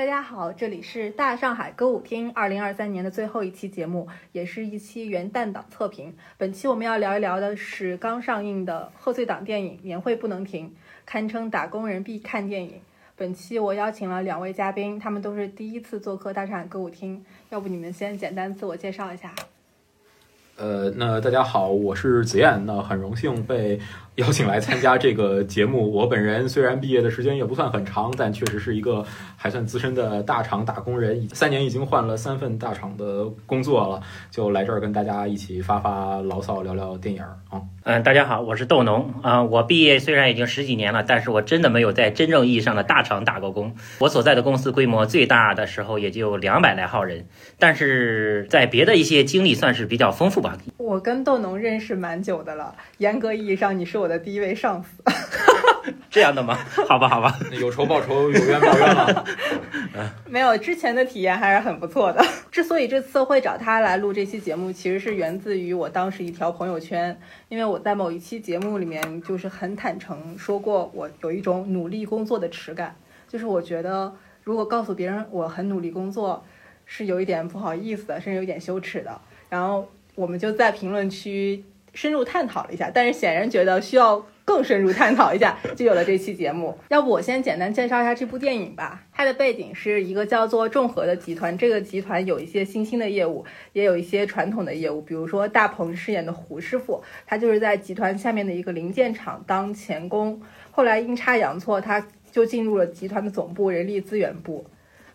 [0.00, 6.16] 大家好，这里是大上海歌舞厅二零二三年的最后一期节目，也是一期元旦档测评。
[6.38, 10.68] 本期我们要聊一聊的是刚上映的贺岁档电影《年会不能停》，
[11.04, 12.80] 堪称打工人必看电影。
[13.14, 17.22] 本期我邀请了两位嘉宾，他们都是第一次做客大上海歌舞厅。
[17.50, 19.34] 要不你们先简单自我介绍一下？
[20.56, 22.64] 呃，那大家好，我是子燕。
[22.64, 23.78] 那很荣幸被
[24.16, 25.90] 邀请来参加这个节目。
[25.90, 29.04] 我本人虽然毕业的时间也不算很长，但确实是一个
[29.36, 31.28] 还算资深的大厂打工人。
[31.30, 37.62] 三年已经换了三份大厂的工作了，就来这儿跟大家一起发发牢骚，聊聊电影啊。
[37.84, 39.42] 嗯，大家好，我是豆农啊。
[39.42, 43.74] 我毕业虽然已经十几年了，但是我真的没有在真正意义上的大厂打过工。
[44.00, 47.26] 我所在的公司规模最大的时候也就两百来号人，
[47.58, 50.58] 但是在别的一些经历算是比较丰富吧。
[50.80, 55.02] 我跟豆农认识蛮久的了，严格意义上你是我的第一位上司。
[56.08, 56.56] 这样的吗？
[56.88, 59.24] 好吧，好吧，有仇报仇，有冤报冤了。
[60.26, 62.24] 没有之前的体验还是很不错的。
[62.50, 67.20] 之所以这次会找他来录这期节目，其实是源自于我当时一条朋友圈，
[67.50, 72.96] 因为我在某一期节目里面就是很坦诚说过，我有一种努力工作的耻感，
[73.28, 74.10] 就是我觉得
[74.42, 76.42] 如果告诉别人我很努力工作，
[76.86, 79.20] 是有一点不好意思的，甚至有点羞耻的。
[79.50, 84.26] 然后我们就在评论区深入探讨了一下，但是显然觉得需要。
[84.42, 86.76] 更深入探讨一下，就有了这期节目。
[86.88, 89.06] 要不我先简单介绍一下这部电影吧。
[89.12, 95.00] 它的背景是一个叫做众和的集团，这个集团有一些新兴的业务，也有一些传统的业务。
[95.02, 100.42] 比如说大鹏饰演的胡师傅，他就是在集团下面的一个零件厂当钳工，
[100.72, 104.66] 后来阴差阳错，他就进入了集团的总部人力资源部。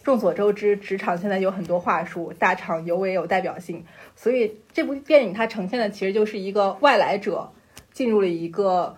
[0.06, 3.84] 众所周知，职场现在有很多话术，大厂尤为有代表性。
[4.16, 7.52] 所以这部电影它呈现的其实就是一个外来者
[7.92, 8.96] 进入了一个。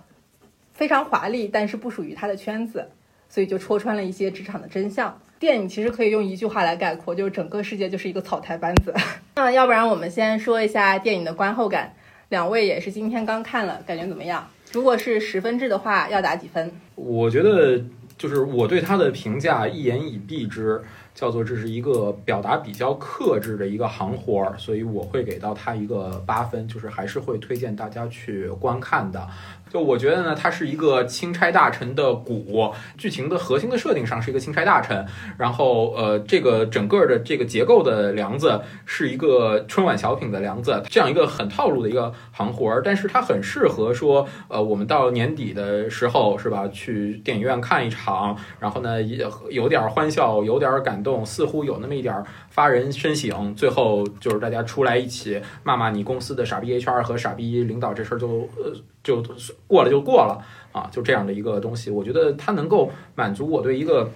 [0.74, 2.88] 非常华丽，但是不属于他的圈子，
[3.28, 5.20] 所以就戳穿了一些职场的真相。
[5.40, 8.94] 电影其实可以用一句话来概括，就是整个世界就是一个草台班子。
[9.38, 11.96] 那要不然我们先说一下电影的观后感，
[12.30, 14.48] 两位也是今天刚看了，感觉怎么样？
[14.72, 16.72] 如果是十分制的话，要打几分？
[16.94, 17.84] 我觉得
[18.18, 20.82] 就是我对他的评价一言以蔽之，
[21.14, 29.28] 叫做这是一个表达比较克制的一个行活儿，所以我会给到他一个八分，就是还是会推荐大家去观看的。
[29.70, 35.06] 就我觉得呢，他是一个钦差大臣的骨，剧情的核心的设定上是一个钦差大臣，
[35.38, 58.28] 然后呃，这个整个的这个结构的梁子是一个春晚小品的梁子，这样一个很套路的一个行活儿，但是它很适合说，呃，我们到年底的时候是吧，去电影院看一场，然后呢也有点欢笑，有点感动，似乎有那么一点发人深省，最后就是大家出来一起骂骂你公司的傻逼 HR 和傻逼领导，这事儿就
[58.58, 58.74] 呃。
[59.08, 59.24] 就
[59.68, 64.12] 过了就过了啊，就这样的一个东西，我觉得它能够满足我对一个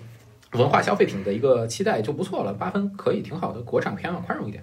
[0.53, 4.61] 文化消费品的一个期待就不错了，八分可以挺好的，国产片嘛，宽容一点。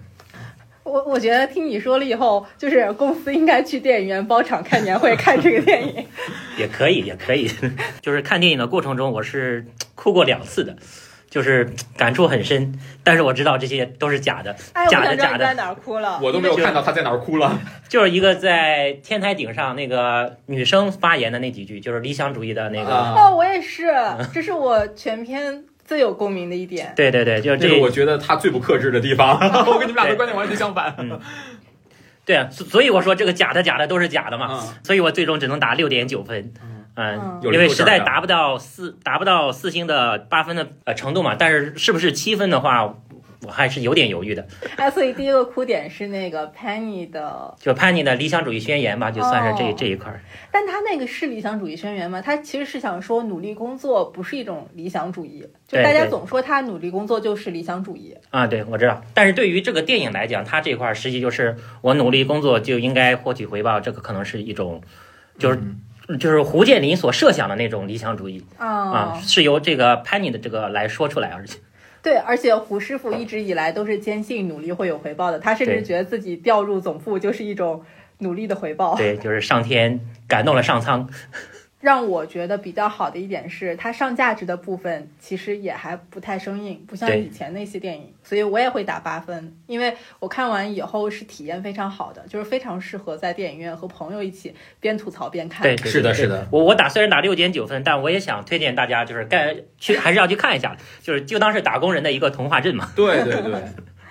[0.83, 6.05] 我我觉得听你说了以后，就是公司应该去电影院包场看年会，看这个电影
[6.57, 7.49] 也可以，也可以。
[8.01, 9.65] 就是看电影的过程中，我是
[9.95, 10.75] 哭过两次的。
[11.29, 14.55] 就是感触很深，但是我知道这些都是假的，
[14.89, 15.45] 假的假的。
[15.45, 16.19] 在哪儿哭了？
[16.21, 17.59] 我都没有看到他在哪儿哭了。
[17.87, 22.91] 就是一个在天台顶上那个女生发言的那几句，就是理想主义的那个。
[22.91, 23.93] 哦，我也是，
[24.33, 26.93] 这是我全篇最有共鸣的一点。
[26.95, 29.37] 对对对，就是这个，我觉得他最不克制的地方。
[29.67, 30.95] 我跟你们俩的观点完全相反。
[32.25, 36.53] 对啊，所以我说这个假的假的都是假的嘛，所以我最终只能打六点九分。
[36.61, 36.68] 嗯，
[37.41, 42.95] 因为实在达不到四达不到四星的八分的呃程度嘛，但是是不是七分的话，
[43.45, 44.45] 我还是有点犹豫的。
[44.75, 50.13] 哎，所以第一个哭点是那个 Penny 的，就 Penny 的理想主义宣言吧，就算是这这一块。
[50.51, 52.21] 但他那个是理想主义宣言吗？
[52.21, 58.45] 他其实是想说努力工作不是一种理想主义，就大家总说他努力工作就是理想主义啊。
[58.45, 59.01] 对，我知道。
[59.13, 64.81] 但是对于这个电影来讲，他这块实际就是我努力工作就应该获取回报，这个可能是一种
[65.37, 65.59] 就是。
[66.17, 71.59] 就是胡建林所设想的那种理想主义啊，是由这个潘妮的这个来说出来，而且，
[72.01, 77.83] 对，而且胡师傅一直以来都是坚信努力会有回报的，他甚至觉得自己调入总部就是一种
[78.19, 78.95] 努力的回报。
[78.95, 81.07] 对，就是上天感动了上苍。
[81.79, 95.63] 让我觉得比较好的一点是，它上价值的部分其实也还不太生硬，不像以前那些电影，所以我也会打八分，因为我看完以后是体验非常好的，就是非常适合在电影院和朋友一起边吐槽边看。
[95.63, 96.45] 对，是的，是的。
[96.51, 102.91] 我我打虽然打六点九分，但我也想推荐大家，就是该去还是要去看一下，就是就当是打工人的一个童话镇嘛。
[102.95, 103.53] 对 对对。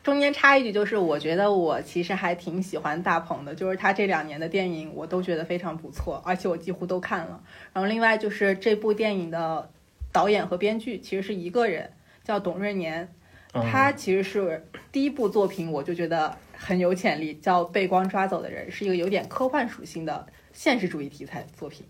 [0.08, 7.38] 中间插一句，就是我觉得我其实还挺喜欢大鹏的，就是他这两年的电影我都觉得非常不错，而且我几乎都看了。
[7.74, 9.70] 然后另外就是这部电影的
[10.10, 11.92] 导演和编剧其实是一个人，
[12.24, 13.12] 叫董润年，
[13.52, 21.84] 他其实是第一部作品我就觉得很有潜力，叫《被光抓走的人》，是一个有点科幻属性的现实主义题材作品，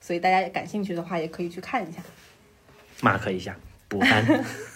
[0.00, 2.00] 所以大家感兴趣的话也可以去看一下
[3.00, 3.56] ，mark 一下
[3.88, 4.24] 补番。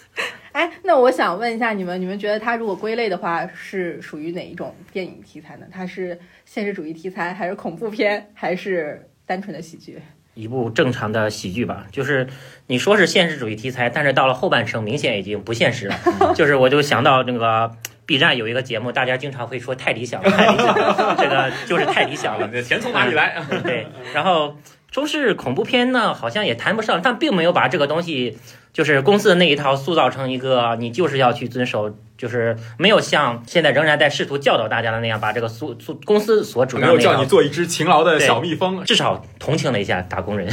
[0.52, 5.67] 哎，那我想问一下你们，你们觉得它如果归类的话，是属于哪一种电影题材呢？
[5.70, 10.00] 它是现实主义题材，还是恐怖片，还是单纯的喜剧？
[10.35, 11.87] 一部正常的喜剧吧。
[11.91, 12.26] 就是
[12.67, 15.97] 你说是现实主义题材，但是到了后半程，明显已经不现实了。
[16.35, 17.70] 就是我就想到那个
[18.06, 22.49] B 站有一个节目，大家经常会说太理想了，太理想了，这个就是太理想了。
[22.62, 23.41] 钱从哪里来？
[23.62, 24.56] 对，然后
[24.90, 28.38] 中式恐怖片呢，好像也谈不上，但并没有把这个东西。
[28.72, 40.48] 就是公司的那一套塑造成一个，你就是要去遵守，就是没有像现在仍然在试图教导大家的那样，把这个塑塑公司所主张没有叫你做一只勤劳的小蜜蜂，至少同情了一下打工人。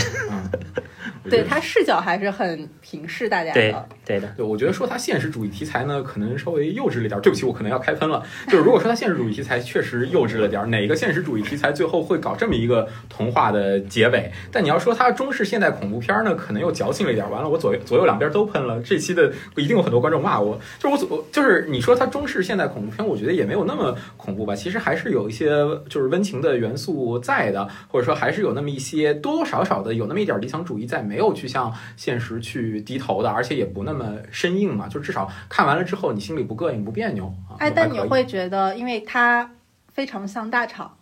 [1.30, 3.76] 对他视角还是很平视大家的，对
[4.08, 4.34] 对的。
[4.38, 7.20] 对，我觉得说它现实主义题材呢，可能稍微幼稚了点。
[7.20, 8.24] 对不起，我可能要开喷了。
[8.48, 14.32] 就是如果说它现实主义题材确实幼稚了点，哪个现实主义题材最后会搞这么一个童话的结尾？
[14.52, 17.30] 但你要说它中式现代恐怖片呢，可能又矫情了一点。
[17.30, 18.80] 完了，我左右左右两边都喷了。
[18.82, 20.58] 这期的一定有很多观众骂我。
[20.80, 24.56] 就是我左就是你说它中式现代恐怖片，我觉得也没有那么恐怖吧。
[24.56, 25.50] 其实还是有一些
[25.90, 31.74] 就是温情的元素在的，或者说还是有那么一些多多少少的有那么一点理想主义在，没有去向。
[31.96, 33.97] 现实去低头的，而且也不那么
[34.32, 37.58] 生硬嘛，就至少看完了之后，你心里不膈应、不别扭啊。
[37.60, 39.52] 哎，但你会觉得，因为它
[39.94, 40.98] 非常像大厂。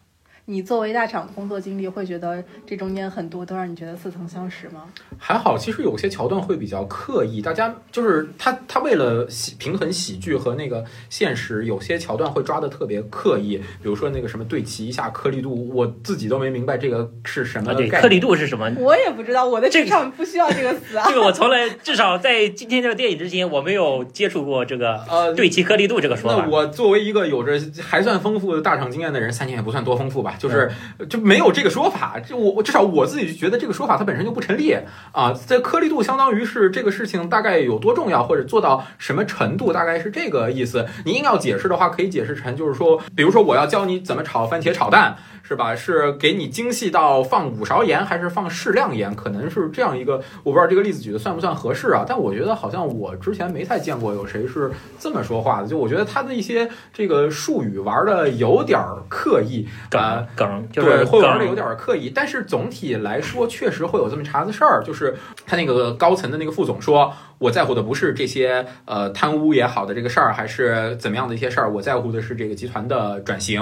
[0.47, 4.83] 你作为大厂工作经历，会觉得这中间很多都让你觉得似曾相识吗？
[5.18, 13.57] 还好，其实有些桥段会比较刻意，大家就是他他为了喜平衡喜剧和那个现实，有些桥段会抓的特别刻意。
[13.57, 18.71] 比如说那个什么对齐一下颗粒度，我自己都没明白这个是什么对，颗粒度是什么？
[18.77, 21.06] 我也不知道，我的智商不需要这个词啊。
[21.07, 26.45] 这个我从来至少在今天这个电影之前，我没有接触过这个呃对齐颗粒度这个说法。
[26.45, 30.34] 那我作为一个有着还算丰富的大厂经验的人，三年也不算多丰富吧。
[30.37, 30.71] 就是
[31.09, 34.75] 就没有这个说法，就我我至少我自己就觉得这个说法它本身就不成立
[35.11, 35.33] 啊。
[35.47, 40.85] 这颗粒度相当于是这个事情大概有多重要，或者做到什么程度，大概是这个意思。
[41.05, 45.17] 你硬要解释的话，可以解释成就是说，比如说我要教你怎么炒番茄炒蛋。
[45.47, 45.75] 是吧？
[45.75, 49.13] 是给你精细到放五勺盐，还是放适量盐？
[49.15, 52.03] 可能是这样一个，我不知道这个例子举的算不算合适啊？
[52.07, 55.68] 但我觉得好像我之前没太见过有谁是这么说话的。
[55.68, 62.09] 就我觉得他的一些这个术语玩的有点刻意，梗梗对，会玩的有点刻意。
[62.09, 64.83] 但是总体来说，确实会有这么茬子事儿。
[64.83, 65.15] 就是
[65.45, 73.62] 他那个高层的那个副总说，我在乎的不是这些呃贪污也好的这个事儿，还是怎么样的一些事儿，我在乎的是这个集团的转型。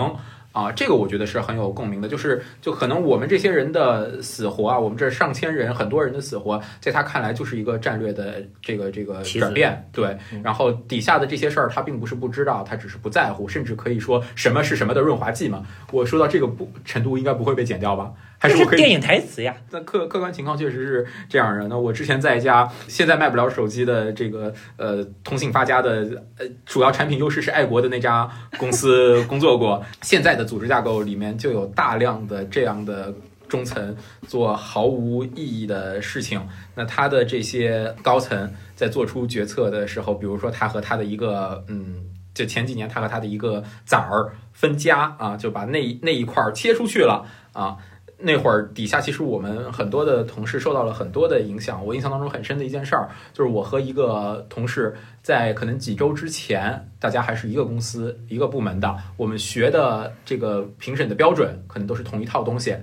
[0.53, 10.15] 啊，这个我觉得是很有共鸣的，就是就可能我们这些人的死活啊，我们这上千人很多人的死活，在他看来就是一个战略的这个这个转变，对。
[10.43, 15.65] 然后底下的这些事儿，他并不是不知道，他只是不在乎，甚至可以说什么是什么的润滑剂嘛。
[15.91, 18.13] 我说到这个不程度，应该不会被剪掉吧？
[18.43, 19.55] 还是电影台词呀？
[19.71, 21.65] 那客客观情况确实是这样的。
[21.69, 33.13] 那我之前在一家现在卖不了手机的这个呃通信发家的呃主要产品优势是爱国的那家公司 工作过，现在的组织架构里面就有大量的这样的
[33.47, 33.95] 中层
[34.27, 36.45] 做毫无意义的事情。
[36.75, 41.95] 那他的这些高层在做出决策的时候，比如说他和他的一个嗯，
[42.33, 47.77] 就前几年他和他的一个崽儿分家啊，就把那那一块儿切出去了啊。
[48.25, 51.85] 那会儿底下其实我们很多的同事受到了很多的影响。
[51.85, 62.75] 我印象当中很深的一件事儿，就是我和一个同事在可能几周之前，大家还是一个公司一个部门的，我们学的这个评审的标准可能都是同一套东西。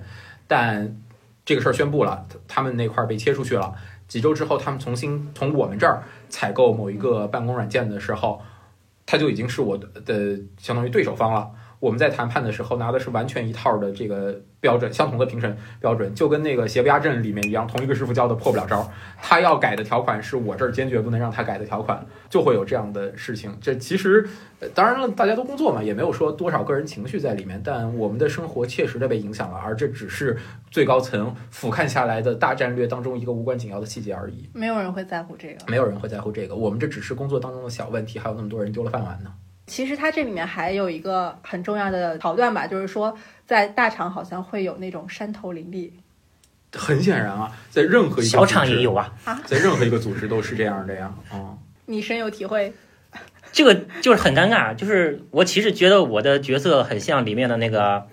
[0.47, 1.01] 但
[1.43, 3.73] 这个事儿宣布了，他们那块儿被切出去了。
[4.07, 8.39] 几周之后，他们重新从我们这儿采购某一个办公软件的时候，
[9.07, 11.49] 他就已经是我的相当于对手方了。
[11.79, 18.89] 我们在谈判的时候拿的是完全一套的这个标准，相同的评审标准，就跟那个邪不压正里面一样，同一个师傅教的破不了招。
[19.21, 23.57] 他要改的条款是我这儿坚决不能让他改的条款，就会有这样的事情。
[23.59, 24.25] 这其实，
[24.75, 30.37] 当然了，大家都工作嘛，也没有说多少个人情绪在里面，但我们的生活切实的被影响了，而这只是
[30.69, 34.47] 最高层俯瞰下来的大战略当中一个无关紧要的细节而已。
[34.53, 36.55] 没有人会在乎这个，没有人会在乎这个。
[36.55, 39.33] 我们这只是工作当中的小问题，还有那么多人丢了饭碗呢。
[39.67, 43.15] 其实它这里面还有一个很重要的桥段吧，就是说
[43.51, 45.91] 在大厂好像会有那种山头林立。
[46.71, 49.11] 很显然啊，在任何一个小厂也有啊，
[49.43, 51.13] 在任何一个组织都是这样的呀。
[51.29, 52.73] 啊，你深有体会。
[53.51, 58.07] 这个就是很尴尬，就是我其实觉得我的角色很像里面的那个。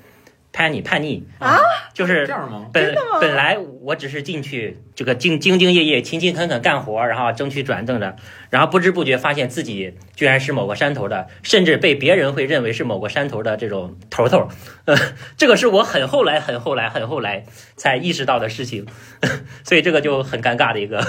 [0.50, 1.58] 叛逆，叛逆啊，
[1.92, 2.66] 就是这样吗？
[2.72, 8.16] 本本来我只是进去这个兢兢兢业业、勤勤恳恳干活，然后争取转正的，
[8.50, 14.48] 然后不知不觉发现自己居然是某个山头的，甚至被别人会认为是某个山头的这种头头。
[14.86, 14.96] 呃，
[15.36, 17.44] 这个是我很后来、很后来、很后来
[17.76, 18.86] 才意识到的事情，
[19.62, 21.04] 所以这个就很尴尬的一个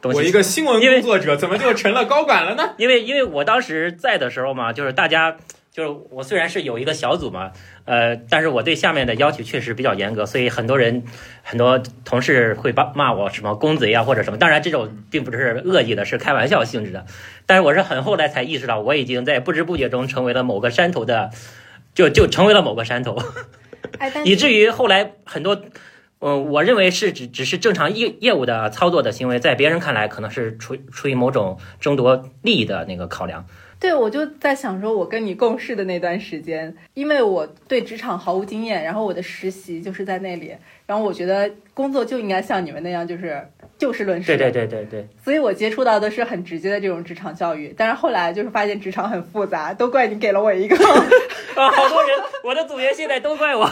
[0.00, 0.18] 东西。
[0.18, 2.74] 我一个新闻工作者怎么就成了高管了呢？
[2.78, 5.36] 因为因为我当时在的时候嘛，就是大家。
[5.72, 7.52] 就是我虽然是有一个小组嘛，
[7.84, 11.04] 呃，但是我对下面的要求确实比较严格，所以很多人、
[11.42, 14.36] 很多同事会骂骂我什么公贼啊或者什么。
[14.36, 17.06] 当然这种并不是恶意的，是开玩笑性质的。
[17.46, 21.30] 但是我是很后来才意识到，我已经在不知不觉中成为了某个山头的，
[21.94, 23.16] 就就成为了某个山头，
[24.24, 25.62] 以至于后来很多，
[26.18, 33.46] 嗯，我认为是只只是正常业业务的操作的行为，在别人看来可能是出出于某种争夺利益的那个考量。
[33.80, 40.54] 对，我就在想说，我跟你共事的那段时间，因为我对职场毫无经验，然后我的实习就是在那里，
[40.86, 43.42] 然后我觉得工作就应该像你们那样，就是
[43.78, 44.26] 就事论事。
[44.26, 45.08] 对对对对对。
[45.24, 50.76] 所以我接触到的是很直接的这种职场教育，但是后来就是发现职场很复杂，都怪你给了我一个。
[51.56, 53.66] 啊，好多人，我的组员现在都怪我。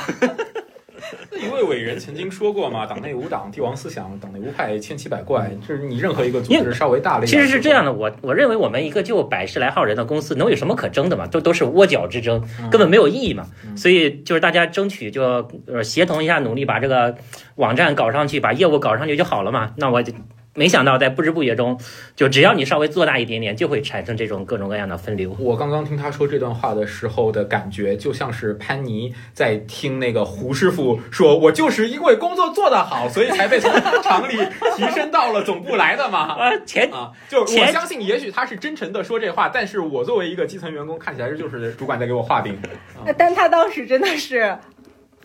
[1.32, 7.92] 一位伟人曾经说过嘛：“党内无党，帝王思想；党内无派，千奇百怪。”就是你任何一个组织稍微大了一点，其实是这样的。
[7.92, 11.26] 我我认为我们一个就百十来号人的公司，能有什么可争的嘛？
[11.26, 13.46] 都都是窝角之争，根本没有意义嘛。
[13.76, 17.16] 所以就是大家争取就呃协同一下，努力把这个
[17.56, 19.72] 网站搞上去，把业务搞上去就好了嘛。
[19.76, 20.12] 那我就。
[20.58, 21.78] 没想到在不知不觉中，
[22.16, 25.36] 就只要你稍微做大一点点，就会产生这种各种各样的分流。
[25.38, 33.70] 我刚刚听他说这段话的时候的感觉，就像是潘妮在听那个胡师傅说：“我就是因为工作做得好，所以才被从
[34.02, 34.36] 厂里
[34.76, 36.34] 提升到了总部来的嘛。
[36.34, 42.58] ”啊，钱啊，就我相信，也许他是真诚的说这话，但是我作为一个基层员工，看起来就是主管在给我画饼。
[43.16, 44.58] 但他当时真的是。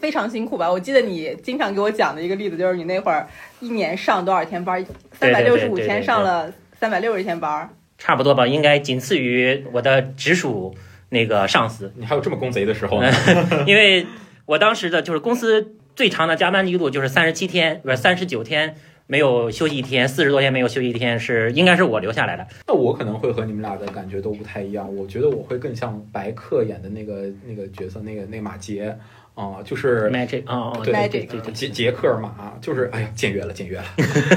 [0.04, 0.70] 非常辛苦吧？
[0.70, 3.26] 我记得你经常给我讲的一个例子，就是你那会儿
[3.62, 4.86] 一年上多少天班？
[5.14, 8.46] 三百六十五天上了三百六十天班，差不多吧？
[8.46, 10.76] 应该仅次于我的直属
[11.08, 11.94] 那个上司。
[11.96, 13.10] 你还有这么公贼的时候呢？
[13.66, 14.06] 因为
[14.46, 18.76] 我当时的就是公司最长的加班记录就是三十七天，不是三十九天
[19.08, 22.46] 没有休息一天，四十多天没有休息一天，是应该是我留下来的。
[22.68, 24.94] 那我可能会和你们俩的感觉都不太一样。
[24.94, 28.94] 我觉得我会更像白客演的那个那个角色，那个那马杰。
[29.36, 33.86] 啊，就是 magic，哦对对对，杰杰克马，就是哎呀，简约了，简约了，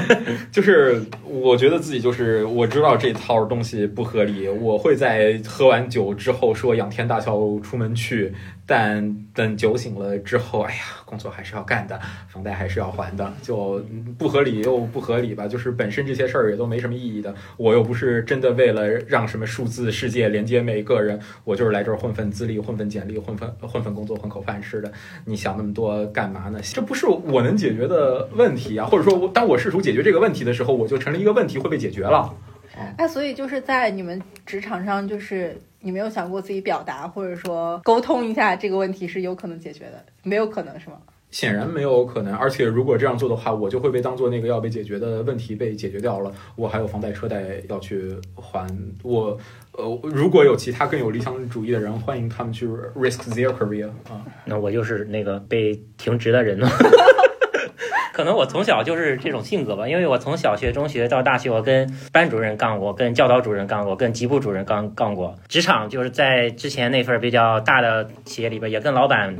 [0.51, 8.33] 就是我觉得自己就是我知道这套东西不合理，我会在喝完酒之后说仰天大笑出门去。
[8.69, 11.97] 但等酒醒了之后，哎呀，工作还是要干的，
[12.27, 13.81] 房贷还是要还的，就
[14.17, 15.47] 不合理又不合理吧。
[15.47, 24.91] 就是本身这些事儿也都没什么意义的，我又不是真的为了让什么数字世界连接每个人，我就是来这儿混份资历、混份简历、混份混份工作、混口饭吃的。
[25.23, 26.59] 你想那么多干嘛呢？
[26.61, 28.85] 这不是我能解决的问题啊！
[28.85, 32.33] 或者说，当我试图解决这个问题的时候，我就成了一个问题会被解决了。
[32.97, 35.57] 哎，所以就是在你们职场上，就是。
[35.81, 40.03] 你没有想过自己表达，或者说沟通一下这个问题是有可能解决的？
[40.23, 40.97] 没有可能是吗？
[41.29, 42.33] 显然没有可能。
[42.35, 46.31] 而且如果这样做的话，我就会被当做那个要被解决的问题被解决掉了。
[46.55, 48.65] 我还有房贷车贷要去还。
[49.03, 49.37] 我
[49.73, 54.25] 呃，如果有其他更有理想主义的人，欢迎他们去 risk their career 啊。
[54.45, 56.67] 那我就是那个被停职的人了。
[58.17, 65.35] 可能我从小就是这种性格吧，因为我从小学、中学到大学，我跟班主任杠过，跟教导主任杠过，跟级部主任杠杠过。
[65.47, 69.37] 职场就是在之前那份比较大的企业里边，也跟老板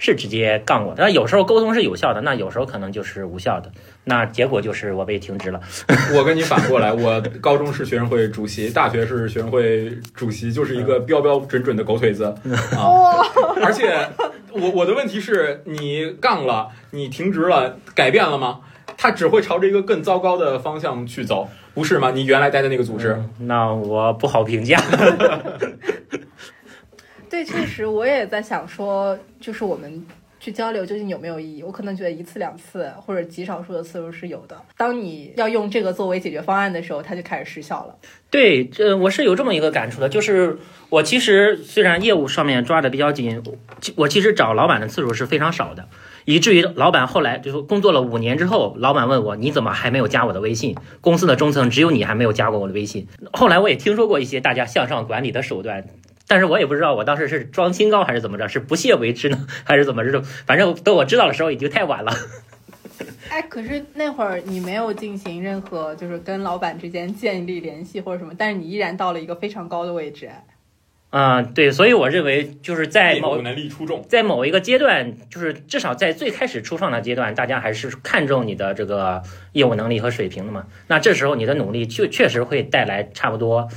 [0.00, 0.92] 是直接杠过。
[0.98, 3.70] 那有时候沟通是有效的，那有时候可能就是无效的。
[4.02, 5.60] 那结果就是我被停职了。
[6.16, 12.24] 我跟你反过来，我高中是学生会主席，大学是学生会主席，就是一个标标准准的狗腿子
[12.76, 13.22] 啊！
[13.62, 14.08] 而且。
[14.52, 18.58] 我我的问题是你杠了，你停职了，改变了吗？
[18.96, 22.10] 他只会朝着一个更糟糕的方向去走，不是吗？
[22.10, 24.82] 你原来待的那个组织，那我不好评价。
[27.30, 30.04] 对，确实我也在想说，就是我们。
[30.42, 31.62] 去交流究竟有没有意义？
[31.62, 34.58] 我可能觉得一次两次或者极少数的次数是有的。
[34.74, 37.94] 当你要用这个作为解决方案的时候，它就开始失效了。
[38.30, 40.56] 对，这我是有这么一个感触的，就是
[40.88, 43.42] 我其实虽然业务上面抓的比较紧，
[43.96, 45.86] 我其实找老板的次数是非常少的，
[46.24, 50.74] 以至于老板后来就是工作了五年之后，老板问我你怎么还没有加我的微信？
[51.02, 53.06] 公司的中层只有你还没有加过我的微信。
[53.34, 55.84] 后来我也听说过一些大家向上管理的手段。
[56.30, 60.22] 但是我也不知道，我当时是装清高还是怎么着，是不屑为之呢， 还是怎么着？
[60.46, 62.12] 反正等我知道的时候已经太晚了。
[63.28, 70.30] 哎，可是那会儿你没有进行任何就是跟老板之间建立联系或者什么，但是你依然到了一个非常高的位置。
[71.10, 79.20] 嗯，对，所以我认为就是在某能力出众，在某一个阶段，就是至少在最开始初创的阶段，大家还是看重你的这个
[79.50, 80.66] 业务能力和水平的嘛。
[80.86, 83.68] 那这时候你的努力确确实会带来差不多。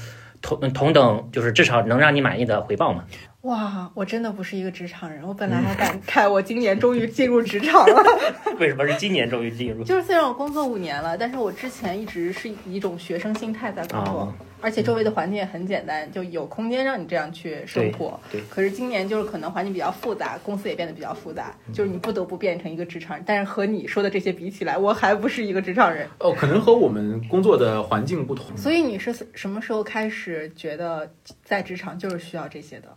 [0.43, 3.03] 同同等就是至少能让你满意的回报嘛。
[3.41, 8.03] 哇，我真的不是一个职场人，我本来还感慨我今年终于进入职场了。
[8.59, 9.83] 为什么是今年终于进入？
[9.83, 18.17] 就是虽然我工作五年了，但是我之前一直是以一种学生心态在工作，而且周围的环境也很简单，就有空间让你这样去生活。
[18.31, 18.41] 对。
[18.49, 23.23] 可是今年就是可能环境比较复杂，公司也变得比较复杂，就是你不得不变成一个职场人。
[23.27, 26.07] 但是和你说的这些比起来，我还不是一个职场人。
[26.19, 28.55] 哦，可能和我们工作的环境不同。
[28.55, 31.11] 所以你是什么时候开始觉得
[31.43, 32.87] 在职场就是需要这些的？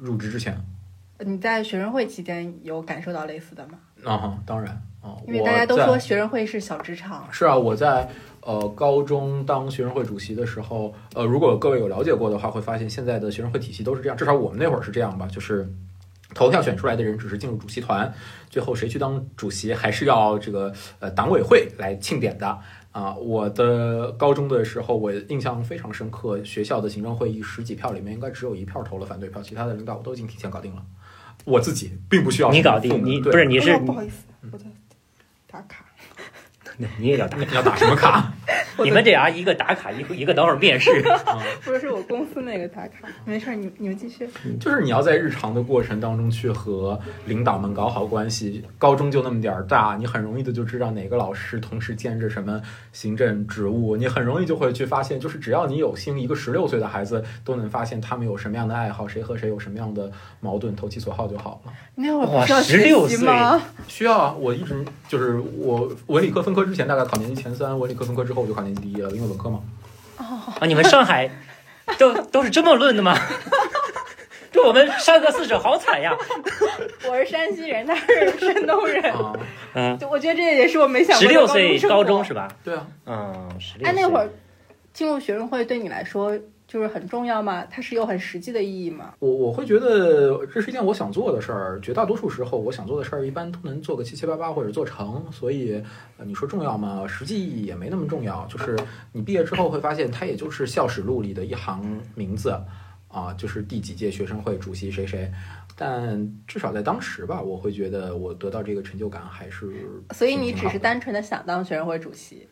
[0.00, 0.56] 入职之前，
[1.18, 3.78] 你在学生会期间有感受到类似的吗？
[4.04, 4.70] 啊，当然
[5.02, 7.26] 啊，因为大家都说学生会是小职场。
[7.30, 8.08] 是啊，我在
[8.46, 15.68] 呃高中当学生会主席的时候，呃，如果各位有了解过的话，会发现现在的学生会体系都是这样，至少我们那会儿是这样吧，就是
[16.34, 18.12] 投票选出来的人只是进入主席团，
[18.48, 22.58] 最后谁去当主席还是要这个呃党委会来庆典的。
[22.92, 26.42] 啊，我的高中的时候，我印象非常深刻。
[26.42, 30.82] 学校的行政会议十几票里面，应该只有一票投了反对票，其他的领导我都已经提前搞定了。
[31.44, 34.64] 我自己并不需要你搞定，你不是你是不好意思，我在
[35.46, 35.84] 打卡。
[36.98, 37.38] 你也要打？
[37.54, 38.32] 要打什么卡？
[38.82, 40.90] 你们这啊一个打卡，一个一个等会儿面试。
[41.64, 43.08] 不是，是我公司那个打卡。
[43.24, 44.28] 没事，你你们继续。
[44.60, 48.62] 就是你要在日常的过程当中去和领导们搞好关系。
[48.78, 52.60] 高中就那么点儿大，你很容易的就知道哪个老师同时兼着什么
[52.92, 53.96] 行政职务。
[53.96, 60.10] 你很容易就会去发现，就是只要你有心，一个十六岁的孩子都能发现他们有什么样的爱好，谁和谁有什么样的
[60.40, 61.72] 矛盾，投其所好就好了。
[61.94, 63.60] 那会儿十六岁吗？
[63.88, 64.34] 需要啊！
[64.38, 69.60] 我一直就是我文理科分科之前大概考年级前三，文理科分科之后我就考年级第一了，因为文科嘛。
[70.18, 70.24] 哦
[70.60, 70.66] 啊！
[70.66, 71.30] 你们上海
[71.98, 73.16] 都都是这么论的吗？
[74.52, 76.16] 就我们山河四省好惨呀！
[77.06, 79.14] 我是山西人，他是山东人。
[79.74, 81.20] 嗯，我觉得这也是我没想过。
[81.20, 82.48] 十六岁高中是吧？
[82.64, 82.86] 对啊。
[83.04, 83.86] 嗯，十六。
[83.86, 84.30] 哎，那会儿
[84.94, 86.32] 进入学生会对你来说。
[86.68, 87.64] 就是很重要吗？
[87.70, 89.14] 它是有很实际的意义吗？
[89.20, 91.80] 我我会觉得这是一件我想做的事儿。
[91.80, 95.24] 绝大多数时候，我想做的事儿一般都能做个七七八八或者做成。
[95.30, 95.80] 所以，
[96.24, 97.06] 你说重要吗？
[97.06, 98.44] 实际意义也没那么重要。
[98.46, 98.76] 就是
[99.12, 102.50] 你毕业之后会发现，它也就是校史录里的一行名字
[103.08, 105.30] 啊，就是第几届学生会主席谁谁。
[105.76, 109.70] 但至少在当时吧，我会觉得我得到这个成就感还是。
[110.10, 112.48] 所以你只是单纯的想当学生会主席。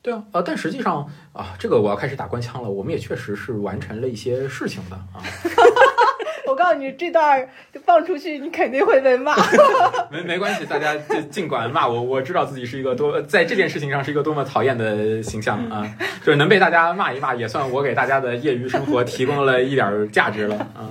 [0.00, 2.70] 对啊，呃，但实际上啊，这个我要开始打官腔了。
[2.70, 5.22] 我们也确实是完成了一些事情的啊。
[6.46, 7.46] 我告诉你，这段
[7.84, 9.36] 放出去，你肯定会被骂。
[10.10, 12.00] 没没关系，大家就尽管骂我。
[12.00, 15.86] 我知道自己是一个多在这件事情上是一个多么讨厌的形象啊，
[16.24, 20.88] 就是能被大家骂一骂，也算我给大家的业余生活提供了一点价值了啊。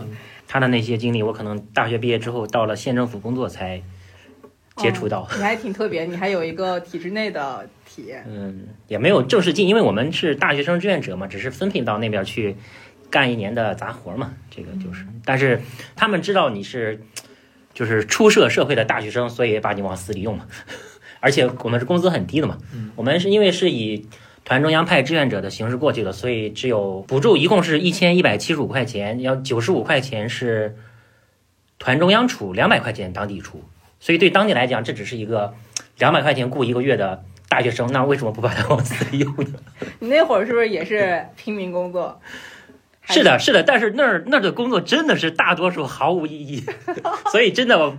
[0.47, 3.81] 他的那些经历，我可能大学毕业之后到了县政府工作才
[4.77, 5.27] 接触到。
[5.35, 8.25] 你还挺特别，你还有一个体制内的体验。
[8.27, 12.55] 嗯，也没有正式进，因为我们是大学生志愿者嘛，只是分配到那边去
[13.09, 14.33] 干一年的杂活嘛。
[14.49, 15.61] 这个就是，但是
[15.95, 17.01] 他们知道你是
[17.73, 20.45] 就是初涉社会的大学生，所以把你往死里用嘛。
[21.19, 22.59] 而且我们是工资很低的嘛，
[22.95, 24.07] 我们是因为是以
[24.45, 30.77] 团中央派志愿者的形式过去的，所以只有补助一共是一千一百七十五块钱，要九十五块钱是
[31.79, 33.63] 团中央出，两百块钱当地出，
[34.07, 35.53] 所以对当地来讲，这只是一个
[35.97, 37.25] 两百块钱雇一个月的。
[37.49, 39.59] 大学生，那为什么不把它往死里用呢？
[39.99, 42.21] 你那会儿是不是也是拼命工作？
[43.03, 46.63] 是的，是的，但是那儿那儿的工作真的是大多数毫无意义，
[47.31, 47.97] 所以真的，我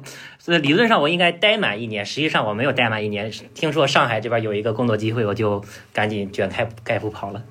[0.59, 3.31] 理论上我应该待满一年，实际上我没有待满一年。
[3.53, 7.45] 听说上海这边有一个工作机会，我就赶紧卷开盖布跑了。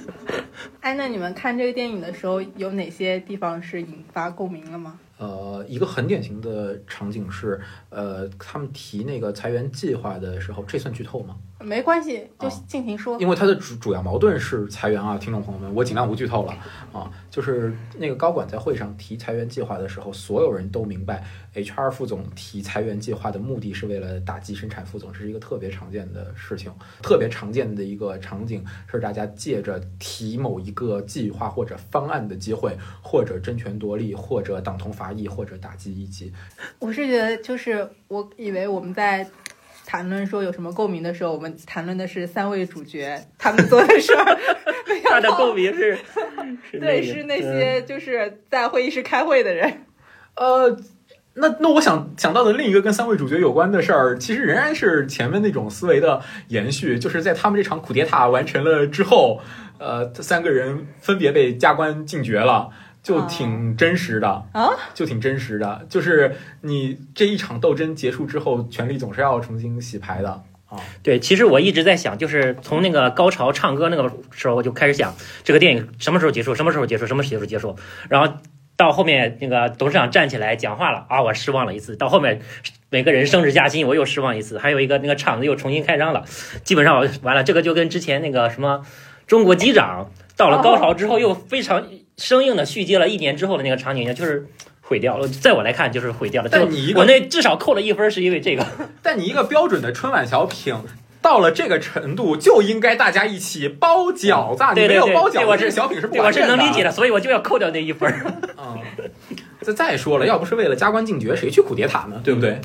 [0.80, 4.98] 哎，那你们看这个电影的时候，有哪些地方是引发共鸣了吗？
[5.18, 11.36] 呃，一个很典型的场景是，呃，他们提那个裁员计划的时候，这算剧透吗？
[11.58, 13.18] 没关系，就尽情说。
[13.18, 16.52] 因为它的主主要矛盾是裁员啊，听众朋友们，我尽量不剧透了
[16.92, 17.10] 啊。
[17.30, 36.32] 就是那个高管在会上提裁员计划的时候，所有人都明白，HR 副总提裁员计划的目的是为了打击生产副总，这是一个特别常见的事情，特别常见的一个场景是大家借着提某一个计划或者方案的机会，或者争权夺利，或者党同伐异，或者打击一级。
[36.78, 39.26] 我是觉得，就是我以为我们在。
[39.86, 44.36] 谈论说有什么共鸣的时候，我们谈论的是三位主角 他们做的事儿。
[45.08, 45.98] 他的共鸣是，
[46.72, 49.84] 对，是那些就是在会议室开会的人。
[50.34, 50.76] 呃，
[51.34, 59.40] 那那我想想到的另一个跟三位主角有关的事儿，其实仍然是前面那种思维的延续，就是在他们这场苦迭塔完成了之后，
[59.78, 62.70] 呃，三个人分别被加官进爵了。
[63.06, 70.76] 就挺真实的啊，就挺真实的，就是你这一场斗争结束之后，权力总是要重新洗牌的啊。
[71.04, 75.14] 对，其实我一直在想，就是从那个高潮唱歌那个时候，我就开始想
[75.44, 77.76] 这个电影什么时候结束，什么时候结束，什么时候结束。
[78.08, 78.38] 然后
[78.76, 81.94] 到后面那个董事长站起来讲话了啊，我失望了一次。
[81.94, 82.40] 到后面
[82.90, 84.58] 每个人升职加薪，我又失望一次。
[84.58, 86.24] 还有一个那个厂子又重新开张了，
[86.64, 87.44] 基本上完了。
[87.44, 88.84] 这个就跟之前那个什么
[89.28, 91.86] 中国机长到了高潮之后又非常。
[92.16, 94.46] 生硬的续接了一年之后的那个场景呢，就是
[94.80, 95.28] 毁掉了。
[95.28, 96.48] 在我来看，就是毁掉了。
[96.50, 98.66] 但你我那至少扣了一分，是因为这个。
[99.02, 100.74] 但你一个标准的春晚小品，
[101.20, 104.64] 到了这个程度，就应该大家一起包饺子。
[104.80, 108.10] 你没有包饺子，这小品是不我是能理解的，所以我就要扣掉那一分。
[108.56, 108.78] 啊，
[109.60, 112.20] 再再说了，要不是为了加官进爵，谁去苦迭塔呢？
[112.24, 112.58] 对不对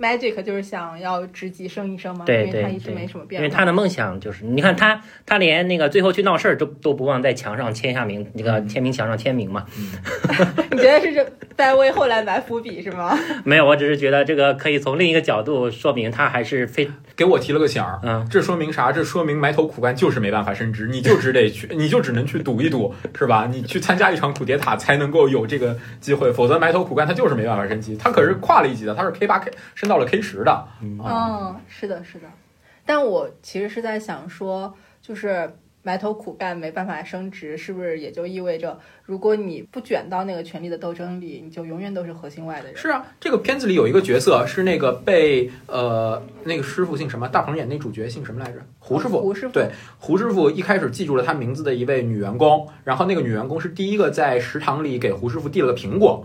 [0.00, 2.24] ？Magic 就是想要职级升一升吗？
[2.24, 3.44] 对对，他一直没什么变化。
[3.44, 9.66] 因为他的梦想就是，你看他，他连那个最后去闹事儿都都不忘在墙上签下名，那个签名墙上签名嘛。
[10.72, 13.16] 你觉得是这在为后来埋伏笔是吗？
[13.44, 18.00] 没有，我只是觉得这个可以从另一个角度说明他还是非给我提了个醒儿。
[18.02, 18.90] 嗯，这说明啥？
[18.90, 23.46] 这说明埋头苦干就是没办法升职，你就只得去，你就只能去赌一赌，是吧？
[23.52, 27.96] 你去参加一场苦迭塔才能够有这个机会，否则埋头苦干他就是没办法升级。
[27.96, 29.89] 他可是跨了一级的，他是 K 八 K 升。
[29.90, 32.26] 到了 K 十的，嗯，是的，是的，
[32.86, 34.72] 但我其实是在想说，
[35.02, 42.76] 就是埋头苦干没办法升职，是不是也就意味着，如果你不卷到那个权力的斗争里，你就永远都是核心外的人？
[42.76, 47.28] 是啊，这个片子里有一个角色是那个被呃那个师傅姓什么？
[47.28, 48.60] 大鹏演那主角姓什么来着？
[48.78, 49.20] 胡师傅。
[49.20, 49.52] 胡师傅。
[49.52, 56.24] 对，胡师傅一开始记住了他名字的一位女员工，然后那个女员工是第一个在食堂里给胡师傅递了个苹果。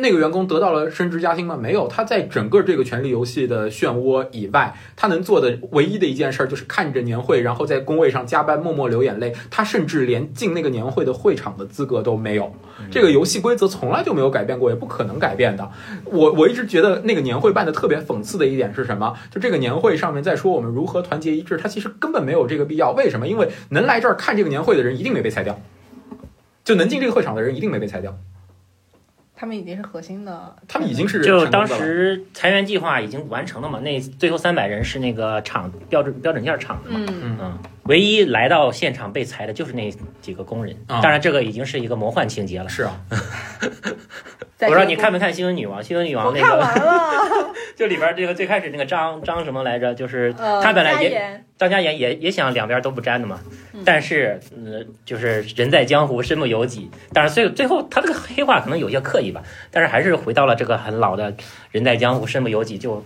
[0.00, 1.56] 那个员工得到了升职加薪吗？
[1.56, 9.32] 没有，他在整个这个权力游戏的漩涡以外，他能做的唯一的一件事儿就是看着年会，然后在工位上加班，默默流眼泪。
[9.50, 12.52] 他甚至连进那个年会的会场的资格都没有。
[12.90, 15.70] 这个游戏规则从来就没有改变过，也不可能改变的。
[16.06, 19.14] 我我一直觉得那个年会办的特别讽刺的一点是什么？
[19.30, 22.92] 就这个年会上面在说我们如何团结一致，他其实根本没有这个必要。
[22.92, 23.28] 为什么？
[23.28, 25.60] 因为能来这儿看这个年会的人一定没被裁掉，
[26.64, 28.16] 就能进这个会场的人一定没被裁掉。
[29.40, 33.80] 他们已经是核心的，他们已经是就当时裁员计划已经完成了嘛？
[33.80, 37.00] 那最后三百人是那个厂标准标准件厂的嘛？
[37.08, 39.90] 嗯嗯，唯一来到现场被裁的就是那
[40.20, 40.76] 几个工人。
[40.86, 42.68] 当然，这个已经是一个魔幻情节了。
[42.68, 43.00] 是啊。
[44.62, 45.80] 我说你看没看《新闻女王》？
[45.86, 49.94] 《新闻女王》那个 就里边这个最开始那个张张什么来着？
[49.94, 53.40] 就是他本来也张嘉妍也也想两边都不沾的嘛。
[53.86, 56.90] 但是，呃，就是人在江湖身不由己。
[57.14, 61.34] 但是最最后他这个黑话可能有些刻意吧，但是还是回到了这个很老的
[61.72, 62.76] “人在江湖身不由己”。
[62.78, 63.02] 就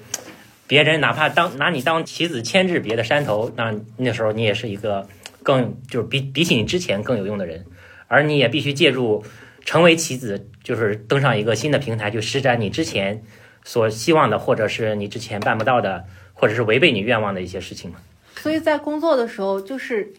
[0.67, 5.09] 别人哪怕当拿你当棋子牵制别的山头，那那时候你也是一个
[5.43, 7.65] 更就是比比起你之前更有用的人，
[8.09, 9.25] 而你也必须借助。
[9.67, 13.23] 成为棋子，就是登上一个新的平台，去施展你之前
[13.65, 17.97] 所希望的，或者是你之前办不到的，或者是违背你愿望的一些事情嘛。
[18.37, 20.13] 所以在工作的时候，就是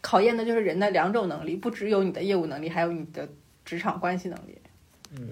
[0.00, 3.28] 考验的就是人的两种能力，不只有你的业务能力，还有你的
[3.64, 4.58] 职场关系能力。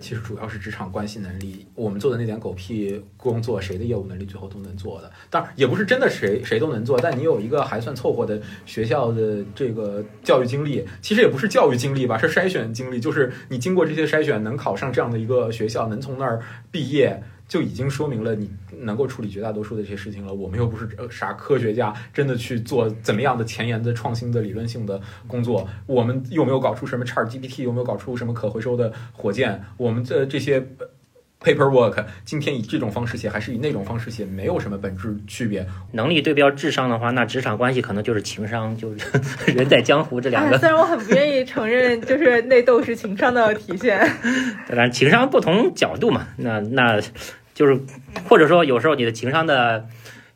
[0.00, 1.66] 其实主要是职场关系能力。
[1.74, 5.10] 我们做的那点狗屁工作，谁的业务能力最后都能做的。
[5.30, 6.98] 当然，也不是真的谁谁都能做。
[7.00, 12.98] 但你有一个还算凑合的学校的这个教育经历，其实也不是教育经历吧，是筛选经历。
[12.98, 17.22] 就是你经过这些筛选，能考上这样的一个学校，能从那儿毕业。
[17.48, 20.34] 就已经说明了你能够处理绝大多数的这些事情了。
[20.34, 25.66] 我们又不是啥科学家，真的去做怎么样的前沿的创新的理论性的工作。
[25.86, 29.64] 我们又没有搞出什么 Chat GPT，有没有搞出什么可回收的火箭？
[29.78, 30.62] 我们的这些
[31.42, 35.66] paperwork，今天以这种方式写，还是以那种方式写，没有什么本质区别。
[35.92, 40.58] 能力对标智商的话，那职场关系可能就是情商，就是人在江湖这两个。
[40.58, 43.98] 虽然我很不愿意承认，就是内斗是情商的体现。
[44.68, 47.00] 当然，情商不同角度嘛，那那。
[47.58, 47.80] 就是，
[48.28, 49.88] 或者说有时候你的情商的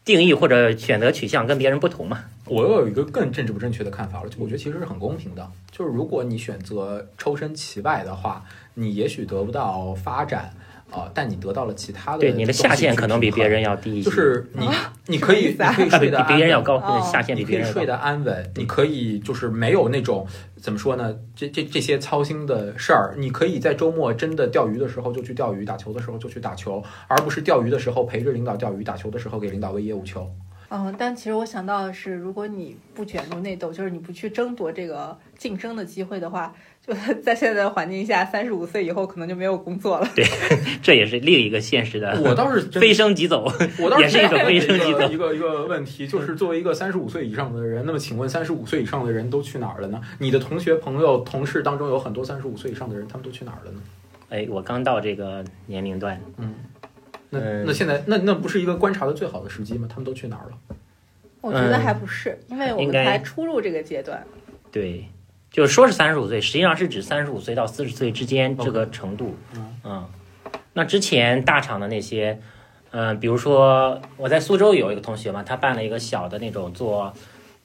[0.04, 2.24] 定义或者选择取向跟别人不同嘛。
[2.46, 10.52] 我又有一个更政治不正确的看法了，就我觉得其实是很公平的，就是如果你选择抽身其外的话，你也许得不到发展。
[10.92, 11.10] 啊！
[11.14, 14.08] 但你得到了其他的，对你的下限可能比别人要低一些。
[14.08, 14.68] 就是你，
[15.06, 18.52] 你可以，你可以睡得比别人要高，下限比别人睡得安稳。
[18.56, 20.26] 你可以就是没有那种
[20.60, 21.16] 怎么说呢？
[21.34, 23.14] 这这这些操心的事儿。
[23.16, 30.30] 你可以在周末真的钓鱼的时候就去钓鱼，打球的时候就去打球，而不是钓鱼的时候陪着领导钓鱼，打球的时候给领导喂业务球。
[30.74, 36.54] 嗯，但其实我想到的是，如果你不卷入内斗，就是你不去争夺这个竞争的机会的话。
[36.84, 40.08] 就 在现在的环境下，三十五岁以后可能就没有工作了。
[40.16, 40.24] 对，
[40.82, 42.20] 这也是另一个现实的。
[42.24, 43.44] 我倒是 飞升即走，
[43.78, 45.08] 我倒是也是一种飞升即走。
[45.08, 50.00] 一个一个问题就是，作为一个三十五岁以上的人，那么请问三十五岁以上的人都去哪儿了呢？
[50.18, 53.80] 你的同学、朋友、同事当中有很多三十五岁以上的人，他们都去哪儿了呢？
[54.30, 56.52] 哎，我刚到这个年龄段，嗯，
[57.30, 59.86] 那那现在那那不是一个观察的最好的时机吗？
[59.88, 60.76] 他们都去哪儿了？
[61.40, 64.26] 我觉得还不是，因为我们才初入这个阶段。
[64.72, 65.06] 对。
[65.52, 69.36] 就是说是三十五岁，实际上是指三十五岁到四十岁之间这个程度。
[69.84, 70.08] 嗯，
[70.72, 72.40] 那之前大厂的那些，
[72.90, 77.12] 嗯，比如说我在苏州有一个同学嘛，他办了一个小的那种做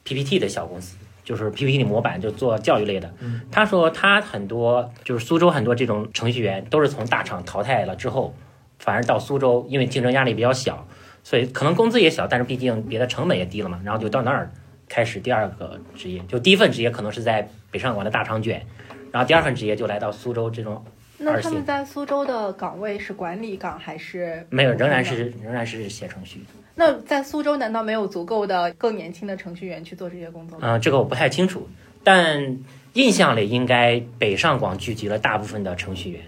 [0.04, 3.14] PPT 的小公司，就是 PPT 的模板，就做教育类的。
[3.50, 8.36] 他说他很多就是苏州很多这种程序员都是从大厂淘汰了之后，
[8.80, 10.86] 反而到苏州，因为竞争压力比较小，
[11.24, 14.52] 所以可能工资也小，但是毕竟别的成本也低了嘛，然后就到那儿。
[14.90, 18.66] 开始第二个职业，就第一份职业可能是在北上广的大厂卷，
[19.12, 20.84] 然后第二份职业就来到苏州这种
[21.20, 24.46] 那他们在苏州的岗位是管理岗还是？
[24.50, 26.46] 没有，仍然是仍然是写程序。
[26.76, 30.76] 那在苏州难道没有足够的更年轻的程序员去做这些工作吗？
[30.76, 31.68] 嗯，这个我不太清楚，
[32.04, 32.60] 但
[32.94, 36.22] 印象里应该北上广聚集了大部分的程序员。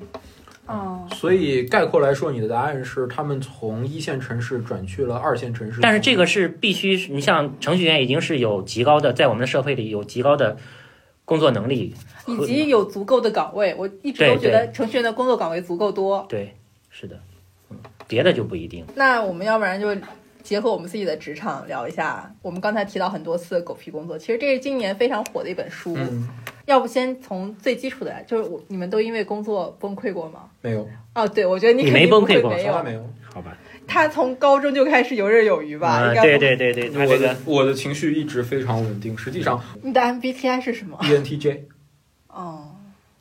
[0.70, 5.82] 哦，所以概括来说，你的答案是他们从一线城市转去了二线城市。
[5.82, 10.58] 但是这个是必须，你像程序员已经是有极高的，在我们的社会里有极高的
[11.26, 11.96] 工作能力，
[12.28, 13.74] 以及有足够的岗位。
[13.80, 16.24] 我一直都觉得程序员的工作岗位足够多。
[16.30, 16.56] 对，
[16.92, 17.20] 是的，
[17.72, 17.78] 嗯，
[18.08, 18.86] 别的就不一定。
[18.94, 19.88] 那我们要不然就
[20.44, 25.98] 结合我们自己的职场聊一下，我们刚才提到很多次狗屁工作，其实这是今年非常火的一本书。
[26.70, 30.48] 要不先从最基础的来，就是我你们都因为工作崩溃过吗？
[30.62, 30.88] 没有。
[31.16, 33.04] 哦，对，我觉得你没崩溃过，没有，没有。
[33.34, 33.58] 好吧。
[33.88, 36.10] 他从高中就开始游刃有余吧？
[36.10, 36.22] 应该。
[36.22, 39.18] 对对对对，我的我的情绪一直非常稳定。
[39.18, 41.62] 实际上，你的 MBTI 是什么？ENTJ。
[42.28, 42.76] 哦。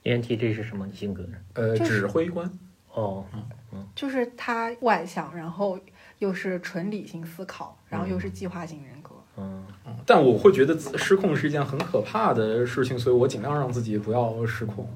[0.05, 1.27] ENTJ 是什么性格？
[1.55, 2.51] 呃，指挥官。
[2.93, 3.87] 哦，嗯嗯。
[3.95, 5.81] 就是他外向，然后
[6.19, 8.98] 又是纯理性思考，然后又是计划型人格。
[9.39, 9.65] 嗯。
[10.05, 14.89] 但我会觉得失控是一件很可怕的事情，所以我尽量让自己不要失控。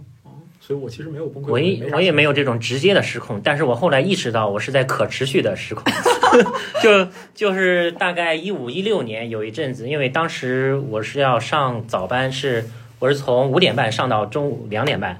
[0.60, 1.50] 所以我其实没有崩溃。
[1.50, 5.84] 我也我也没有这种直接的失控，但是我后来意识到我是在可持续的失控。
[6.80, 12.64] 就就是大概一五一六年有一阵子，因为当时我是要上早班，是
[13.00, 15.18] 我是从五点半上到中午两点半，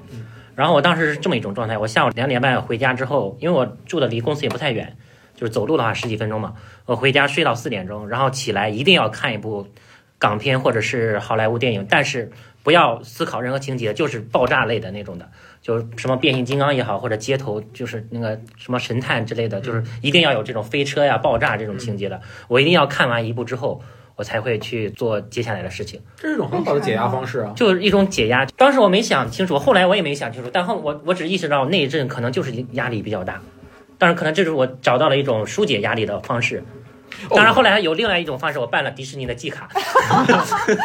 [0.55, 1.77] 然后我当时是这么一种状态。
[1.77, 4.95] 我下午两点半回家之后，因为我住的离公司也不太远。
[5.43, 6.53] 就是走路的话十几分钟嘛，
[6.85, 9.67] 我回家睡到四点钟，然后起来一定要看一部
[10.17, 12.31] 港片或者是好莱坞电影，但是
[12.63, 15.29] 不要思考任何情节，就是爆炸类的那种的，
[15.61, 23.81] 就是什么变形金刚也好，或者街头就是那个什么神探之类的，就是一定要有这种飞车呀、爆炸这种情节的，我一定要看完一部之后，
[24.15, 25.99] 我才会去做接下来的事情。
[26.15, 28.45] 这是一种很好的解压方式啊，就是一种解压。
[28.55, 33.41] 当时我没想清楚，后来我也没想清楚，但后我我只意识到那一阵可能就是压力比较大。
[34.03, 36.61] 当然，可能这是我找到了一种疏解压力的方式。
[37.29, 39.69] 当然，后来有另外一种方式，我办了迪士尼的季卡。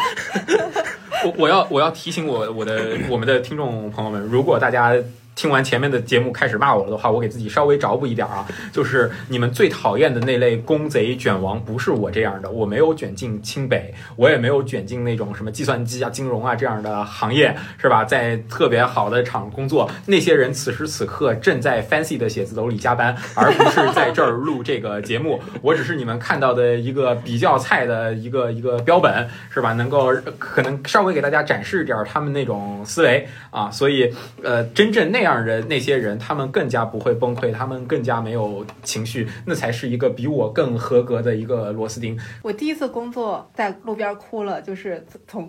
[1.25, 4.95] 我我要我要提醒我我的我们的听众朋友们，如果大家。
[5.39, 18.03] 听完前面的节目开始骂我了的话，我给自己稍微找补一点啊， 就是你们最讨厌的那类公贼卷王，不是我这样的，我没有卷进清北，我也没有卷进那种什么计算机啊、金融啊这样的行业，是吧？
[18.03, 25.41] 在特别好的厂工作，那些人此时此刻正在 fancy 的写字楼里加班，而不是在这儿录这个节目。
[25.61, 29.71] 我只是你们看到的一个比较菜的一个一个标本，是吧？
[29.71, 35.28] 能够可能稍微给大家展示点他们那种思维啊，所以呃，真正那样。
[35.29, 42.19] 让人那些人，他们更加不会崩溃，他们更加没有情绪，那才是一个比我更合格的一个螺丝钉。
[42.41, 45.47] 我第一次工作在路边哭了，就是从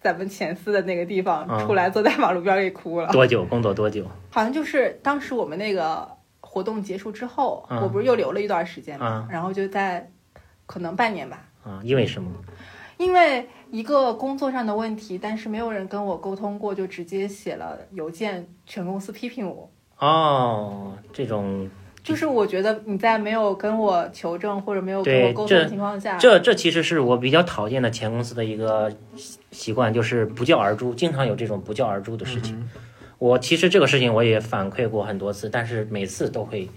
[0.00, 3.06] 咱们前司的那个地方出来，坐在马路边给哭了。
[3.12, 3.44] 多久？
[3.44, 4.04] 工作多久？
[4.30, 6.08] 好像就是当时我们那个
[6.40, 10.10] 活动结束之后，我不是又留了一段时间嘛，然后就在
[10.66, 11.44] 可能半年吧。
[11.62, 12.28] 啊，因为什么？
[12.96, 19.70] 因为一个工作上的问题，但是没有人跟我沟通过，就直接写了邮件，全公司批评我。
[19.98, 21.68] 哦，这种
[22.02, 28.90] 就是我觉得你在没有跟我求证或者没有跟我沟通的情况下，这这其实是我比较讨厌的前公司的一个
[29.50, 32.68] 习惯，就是不教而诛，经常有这种不教而诛的事情。
[33.18, 36.70] 我其实这个事情我也反馈过很多次，但是每次都会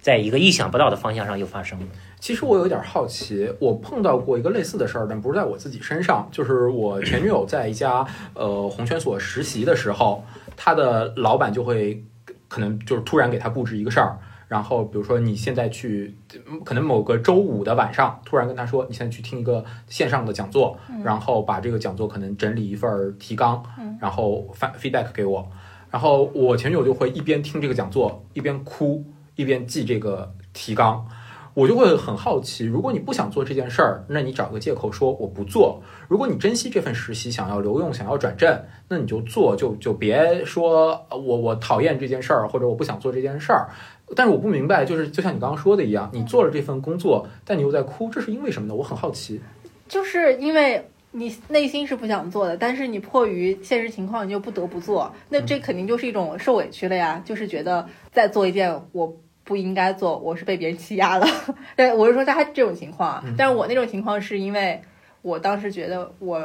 [0.00, 1.78] 在一个意想不到的方向上又发生。
[2.24, 10.24] 其实我有点好奇，我碰到过一个类似的事儿，但不是在我自己身上，就是我前女友在一家呃红圈所实习的时候，
[10.56, 12.02] 她的老板就会
[12.48, 14.16] 可能就是突然给她布置一个事儿。
[14.48, 16.16] 然后，比如说你现在去，
[16.64, 23.62] 可能某个周五的晚上，突然跟她说，你现在去听一个线上的讲座，然后把这个讲座可能整理一份提纲，
[24.00, 25.46] 然后发 feedback 给我。
[25.90, 29.04] 然后我前女友就会一边听这个讲座，一边哭，
[29.36, 31.06] 一边记这个提纲。
[31.54, 43.68] 我就会很好奇，如果你不想做这件事儿，那你找个借口说我不做；如果你珍惜这份实习，想要留用，想要转正，那你就做，就就别说我我讨厌这件事儿，或者我不想做这件事儿。
[44.16, 48.74] 但是我不明白，就是就像你刚刚说的一样，你做了这份工作，但你又在哭，这是因为什么呢？
[48.74, 49.40] 我很好奇。
[49.88, 55.14] 就是因为你内心是不想做的，但是你迫于现实情况，你就不得不做。
[55.28, 61.26] 那这肯定就是一种受委屈了呀，就是觉得在做一件我不应该做，我是被别人欺压了。
[61.76, 64.80] 对，我是说他这种情况，但是我那种情况是因为
[65.22, 66.42] 我当时觉得我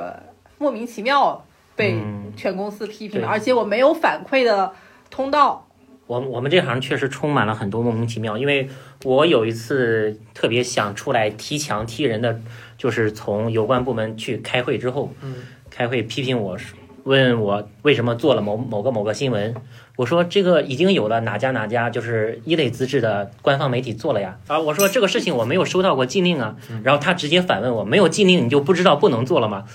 [0.58, 1.44] 莫名其妙
[1.76, 1.98] 被
[2.36, 4.74] 全公司批评了，而且我没有反馈的
[5.10, 5.66] 通道。
[6.08, 8.68] 我我们这行确实充满了很多莫名其妙，因为
[9.06, 12.42] 我有一次特别想出来踢墙踢人的，
[12.78, 15.36] 就是从有关部门去开会之后，嗯，
[15.70, 16.58] 开会批评我，
[17.04, 19.56] 问我为什么做了某某个某个新闻，
[20.00, 29.66] 我说这个已经有了哪家哪家就是一类资质的官方媒体做了呀，啊，我说这个事情我没有收到过禁令啊，然后他直接反问我，没有禁令你就不知道不能做了吗？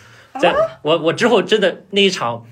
[0.40, 2.46] 在我我之后真的那一场。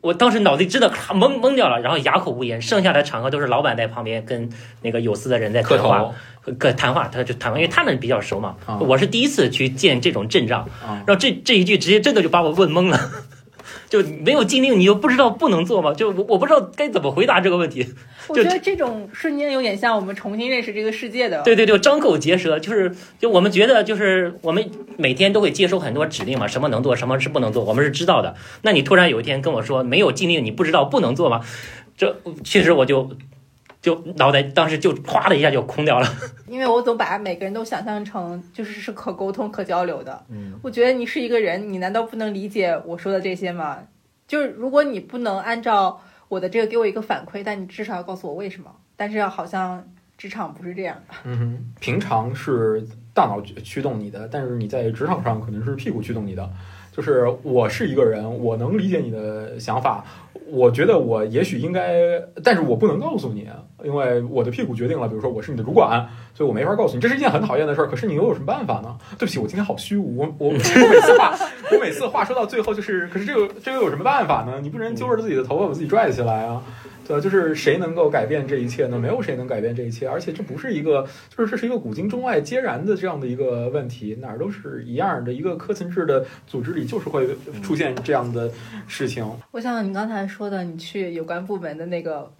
[0.00, 2.60] 我当时脑子真的懵懵掉了，然后哑口无言。
[2.60, 4.50] 剩下的场合都是老板在旁边跟
[4.82, 6.12] 那个有司的人在谈话，
[6.58, 8.56] 跟谈话，他就谈话，因为他们比较熟嘛。
[8.80, 12.98] 我是第一次去见这种阵仗，然后这这一句直接真的就把我问懵了。
[13.88, 15.94] 就没有禁令，你又不知道不能做吗？
[15.94, 17.86] 就我我不知道该怎么回答这个问题。
[18.28, 21.42] 我觉得这种瞬间有点像我们重新认识这个世界的。
[21.42, 28.34] 对对对，张口结舌，就是就我们觉得就是我们每天都会接收很多指令嘛，什么能做，什么是不能做，我们是知道的。
[28.62, 31.40] 那你突然有一天跟我说没有禁令，你不知道不能做吗？
[31.96, 33.10] 这确实我就。
[33.80, 36.08] 就脑袋当时就哗的一下就空掉了，
[36.48, 40.24] 因为我总把每个人都想象成就是是可沟通、可交流的。
[40.28, 43.78] 嗯，我觉得你是一个人，你难道不能理解我说的这些吗？
[44.26, 48.70] 就是如果你不能按照我的这个给我一个反馈，但你至少要告诉我为什么。
[48.96, 51.14] 但是好像职场不是这样的。
[51.24, 56.50] 嗯哼，平常是大脑驱动你的，但是你在职场上可能是屁股驱动你的。
[56.98, 60.04] 就是我是一个人，我能理解你的想法。
[60.50, 63.46] 我觉得我也许应该，但是我不能告诉你，
[63.84, 65.06] 因为我的屁股决定了。
[65.06, 67.86] 比如说我是你的主管，所以我没法告诉你，这是一件很讨厌的事儿。
[67.86, 68.96] 可是你又有什么办法呢？
[69.16, 70.18] 对不起，我今天好虚无。
[70.18, 71.38] 我我我每次话，
[71.70, 74.58] 我每次话说到最后就是，可是这个这又有什么办法呢？
[74.60, 76.60] 你不能揪着自己的头发把自己拽起来啊。
[77.08, 78.98] 对，就是谁能够改变这一切呢？
[78.98, 85.32] 没有谁能改变这一切，而且这不是一个，就是这是一个古今中外皆然的这样的一个问题，哪儿都是一样的。
[85.32, 87.26] 一个科层制的组织里，就是会
[87.62, 88.50] 出现这样的
[88.86, 89.26] 事情。
[89.52, 92.30] 我想你刚才说的，你去有关部门的那个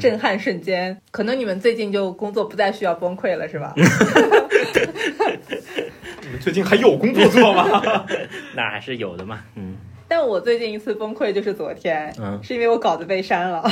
[0.00, 3.74] 震撼瞬间，可能你们最近就工作不再需要崩溃了，是吧？
[6.22, 8.06] 你们最近还有工作做吗？
[8.56, 9.76] 那还是有的嘛，嗯。
[10.10, 13.62] 但我最近一次崩溃就是昨天，嗯，是因为我稿子被删了。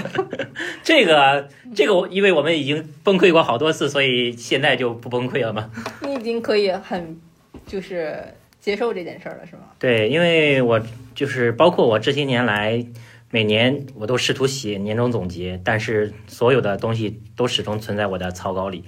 [0.82, 5.70] 这个，这个，因为我们已经崩溃过好多次，所以现在就不崩溃了吗？
[6.00, 7.20] 你已经可以很，
[7.66, 8.24] 就是
[8.58, 9.64] 接受这件事儿了，是吗？
[9.78, 10.80] 对，因为我
[11.14, 12.82] 就是包括我这些年来，
[13.30, 18.82] 每年我都试图写年终总结，但是所有的东西都始终存在我的草稿里。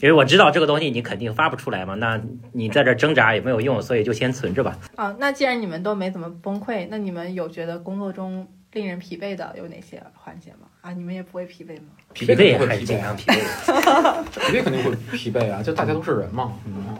[0.00, 2.20] 因为我知道这个东西你肯定发不出来嘛，那
[2.52, 4.78] 你在这挣扎也没有用，所以就先存着吧。
[4.96, 10.66] 啊，那既然你们都没怎么崩溃，那你们有觉得工作中令人疲惫的有哪些环节吗？
[10.80, 11.88] 啊，你们也不会疲惫吗？
[12.12, 16.52] 疲惫还是经常疲惫， 疲惫肯定会疲惫啊，就大家都是人嘛。
[16.66, 16.96] 嗯，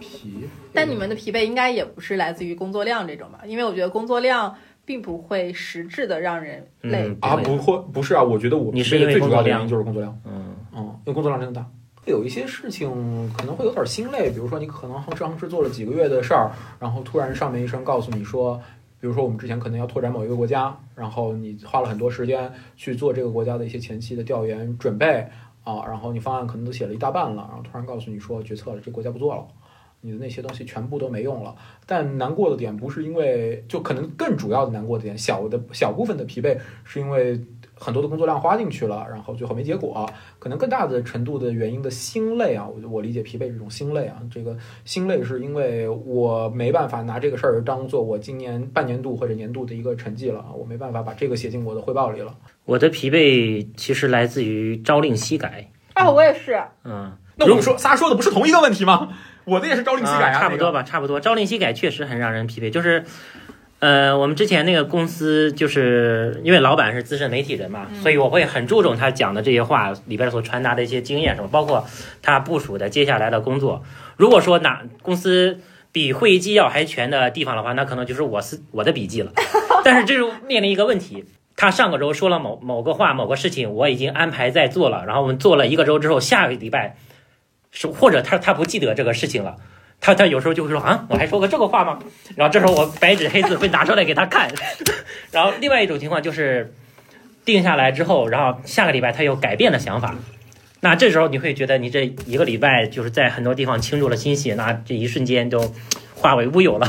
[0.00, 0.48] 疲。
[0.72, 3.40] 但你们的疲惫应该也不是来自于工作量这种吧？
[3.46, 4.52] 因为我觉得工作量
[4.84, 10.18] 并不会实质的让人累啊，不会，不是啊，我觉得我你是因为最主要的原因就是工作量。
[10.24, 11.66] 嗯嗯，因为工作量真的大。
[12.04, 12.90] 有一些事情
[13.32, 18.60] 可能会有点心累，比如说你可能横横是做了几个月的事儿，然后突然上面一声告诉你说，
[19.00, 25.24] 比如说我们之前可能要拓展某一个国家，然后你花了很多时间去做这个国家的一些前期的调研准备
[25.62, 29.46] 啊，然后你方案可能都写了一大半了，然后突然告诉你说决策了，这国家不做了，
[30.00, 31.54] 你的那些东西全部都没用了。
[31.86, 37.40] 但难过的点不是因为，就可能更主要的难过的点，小的小部分的疲惫是因为。
[37.82, 40.08] 很多的工作量花进去了，然后最后没结果，
[40.38, 52.32] 可能更大的程度的原因的心累啊，我我理解疲惫这种心累啊，这个心累是因为我没办法拿这个事儿当做我今年半年度或者年度的一个成绩了啊，我没办法把这个写进我的汇报里了。
[52.64, 59.08] 我的疲惫其实来自于朝令夕改啊，我也是，嗯，那我们说仨说的不是同一个问题吗？
[59.44, 63.04] 我的也是朝令夕改啊，差不多吧，差不多，朝令夕改确实很让人疲惫，就是。
[63.82, 71.84] 呃，我们之前那个公司，就是因为老板是资深媒体人嘛，所以我会很注重他讲的这些话里边所传达的一些经验什么，包括
[72.22, 73.82] 他部署的接下来的工作。
[74.16, 75.58] 如果说哪公司
[75.90, 79.32] 比会议纪要还全的地方的话，那可能就是我是我的笔记了。
[79.82, 81.24] 但是这就面临一个问题，
[81.56, 86.94] 他上个周说了某某个话、某个事情，我已经安排在做了，然后我们做了一个周之后，下个礼拜
[87.72, 89.56] 是或者他他不记得这个事情了。
[90.04, 92.00] 他他有时候就会说啊，我还说过这个话吗？
[92.34, 94.50] 然后这时候我白纸黑字会拿出来给他看。
[95.30, 96.74] 然后另外一种情况就是
[97.44, 100.16] 定下来之后，然后下个礼拜他又改变了想法。
[100.80, 105.72] 那这时候你会觉得你这一个礼拜就是在很多地方倾注了心血，那这一瞬间就
[106.16, 106.88] 化为乌有了。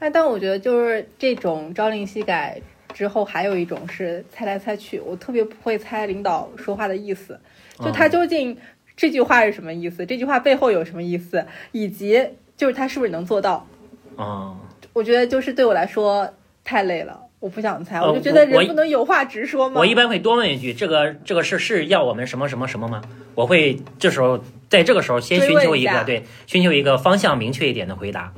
[0.00, 2.60] 哎，但我觉得就是这种朝令夕改
[2.92, 5.00] 之后，还有一种是猜来猜去。
[5.00, 7.40] 我特别不会猜领导说话的意思，
[7.78, 8.54] 就他究竟
[8.94, 10.04] 这句话是什么意思？
[10.04, 11.46] 这句话背后有什么意思？
[11.72, 12.22] 以及。
[12.62, 13.66] 就是他是不是能做到？
[14.14, 14.54] 啊，
[14.92, 16.32] 我觉得就是对我来说
[16.62, 19.80] 太累了，我不想猜，我就觉得人不能有话直说吗？
[19.80, 23.02] 我一般会多问一句：“这个这个事是要我们什么什么什么吗？”
[23.34, 24.38] 我会这时候
[24.68, 28.32] 在这个时候先寻求一个对，寻求一个方向明确一点的回答。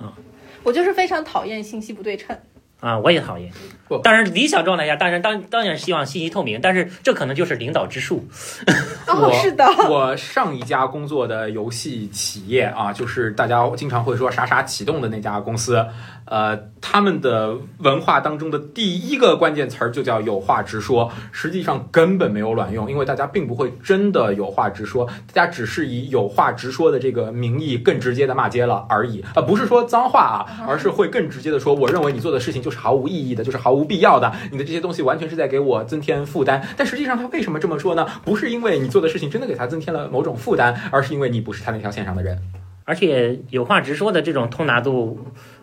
[0.00, 0.12] 嗯，
[0.64, 2.36] 我就是非常讨厌信息不对称。
[2.80, 3.52] 啊，我也讨厌。
[4.02, 8.26] 当然，理想状态下，当然当当然希望信息透明，但是这可能就是领导之术。
[9.08, 9.64] 哦，是的。
[9.88, 15.84] 我上一家工作的游戏企业啊，就是大家经常会说“傻傻启动”的那家公司。
[16.30, 36.64] 呃，他们的文化当中的第一个关键词儿就叫有话直说，实际上根本没有卵用，因为大家并不会真的有话直说，大家只是以有话直说的这个名义更直接的骂街了而已啊，不是说脏话啊，而是会更直接的说，我认为你做的事情就是毫无意义的，就是毫无必要的，你的这些东西完全是在给我增添负担。
[36.76, 38.06] 但实际上他为什么这么说呢？
[38.24, 42.40] 不是因为你做的事情真的给他增添了某种负担，而是因为你不是他那条线上的人。
[42.84, 45.18] 而且有话直说的这种通达度。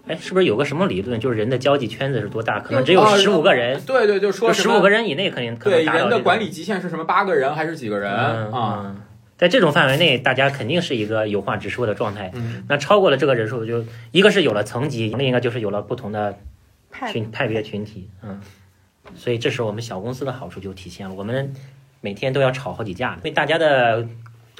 [0.08, 2.60] 哎，是不是有个什么理论，就是人的交际圈子是多大？
[2.60, 3.82] 可能只有十五个人。
[3.82, 7.04] 对对，就说十五个人以内肯定可能对人的管理极限是什么？
[7.04, 8.96] 八个人还是几个人啊？
[9.38, 12.32] 在这种范围内，大家肯定是一个有话直说的状态。
[12.68, 16.38] 那超过了这个人数，就一个是有了层级，另一个就是有了不同的
[17.12, 18.10] 群派别群体。
[18.24, 18.42] 嗯，
[19.16, 21.54] 所以这时候我们小公司的好处就体现了，我们
[22.02, 24.08] 每天都要吵好几架，因为大家的。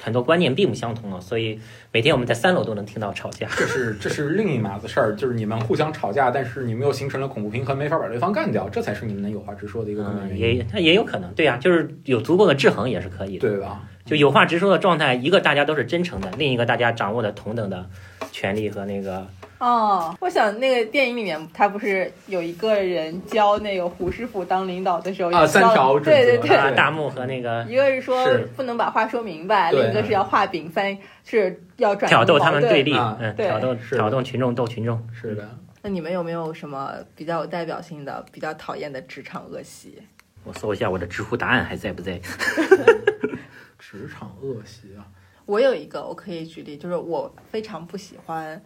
[0.00, 1.58] 很多观念并不相同了，所以
[1.92, 3.48] 每天我们在三楼都能听到吵架。
[3.56, 10.58] 这是这是另一码子事儿，就是你们互相吵架，但是你们又形成了恐怖平衡，没法把对方干掉，这才是你们能有话直说的一个根本原因。
[10.58, 13.82] 也那也有可能，对呀，就是有足够的制衡也是可以的，对吧？
[14.04, 17.90] 就有话直说的状态，一个大家都是真诚的，另一个大家掌握的同等的
[18.30, 19.26] 权利和那个。
[19.58, 28.24] 哦，我想那个电影里面，他不是有一个人教那个胡师傅当领导的时候啊，三条对对对，大幕和那个一个是说
[28.56, 35.48] 不能把话说明白，另一个是要画饼，三是要转挑逗他们对立，嗯，挑逗挑逗群众斗群众，是的。
[35.82, 40.00] 那你们有没有什么比较有代表性的、比较讨厌的职场恶习？
[40.44, 42.18] 我搜一下我的知乎答案还在不在？
[43.78, 45.06] 职场恶习啊，
[45.46, 48.60] 我有一个，我可以举例，就是我非常不喜欢。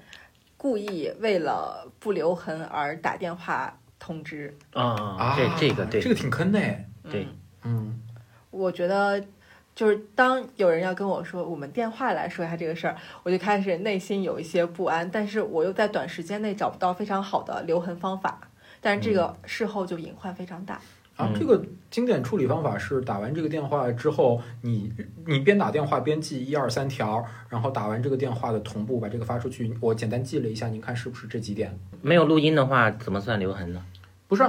[0.62, 4.56] 故意为了不留痕而打电话通知。
[4.72, 6.60] 啊，这这个对，这个挺坑的，
[7.10, 7.26] 对，
[7.64, 8.00] 嗯，
[8.52, 9.20] 我觉得
[9.74, 18.38] 就是当有人要跟我说我们电话来说一下这个事儿，我就开始内心有一些不安，但是我又在短时间内找不到非常好的留痕方法，
[18.80, 20.80] 但是这个事后就隐患非常大。
[21.16, 24.92] 啊，这个经典处理方法是打完这个电话之后，你
[25.26, 29.72] 你边打电话边记一二三条，然后打完这个电话的同步把这个发出去。
[29.80, 31.78] 我简单记了一下，您看是不是这几点？
[32.00, 33.84] 没有录音的话，怎么算留痕呢？
[34.26, 34.42] 不是，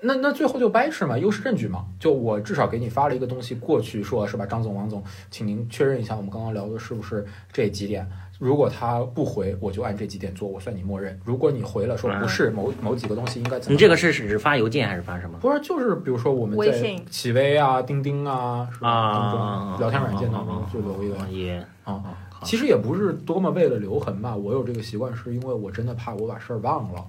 [0.00, 1.86] 那那最后就掰扯嘛，优势证据嘛。
[2.00, 4.44] 就我至少给你发了一个东西过去，说是吧？
[4.44, 8.04] 张总、王总，请您确认一下，我们刚刚聊的是不是这几点？
[8.38, 11.18] 如果他不回，我就按这几点做，我算你默认。
[11.24, 13.72] 如果你回了，说不是某某几个东西应该怎么？
[13.72, 15.36] 你这个是指发邮件还是发什么？
[15.40, 19.76] 不是，就是比如说我们在企微啊、钉钉啊，是吧？
[19.80, 22.16] 聊天软件当中就留一个也啊。
[22.44, 27.04] 其实也不是多么为了留痕吧，我有这个习惯是因为我真的怕我把事儿忘了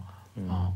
[0.52, 0.74] 啊。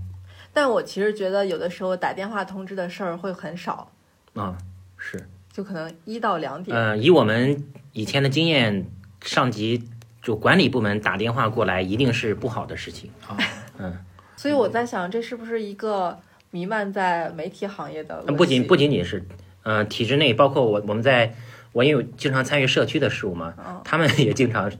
[0.53, 3.89] 但我其实觉得有的时候打电话通知的事儿会很少
[4.35, 4.55] 啊，
[4.97, 6.77] 是，就可能一到两点。
[6.77, 8.85] 嗯，以我们以前的经验，
[9.23, 9.89] 上级。
[10.23, 13.37] 就管理部门打电话过来，一定是不好的事情啊。
[13.77, 13.93] 嗯，
[14.37, 16.17] 所以我在想，这是不是一个
[16.49, 18.21] 弥漫在媒体行业的？
[18.21, 19.25] 不仅不仅仅是，
[19.63, 21.35] 嗯，体制内，包括我，我们在，
[21.73, 23.53] 我因为经常参与社区的事务嘛，
[23.83, 24.71] 他们也经常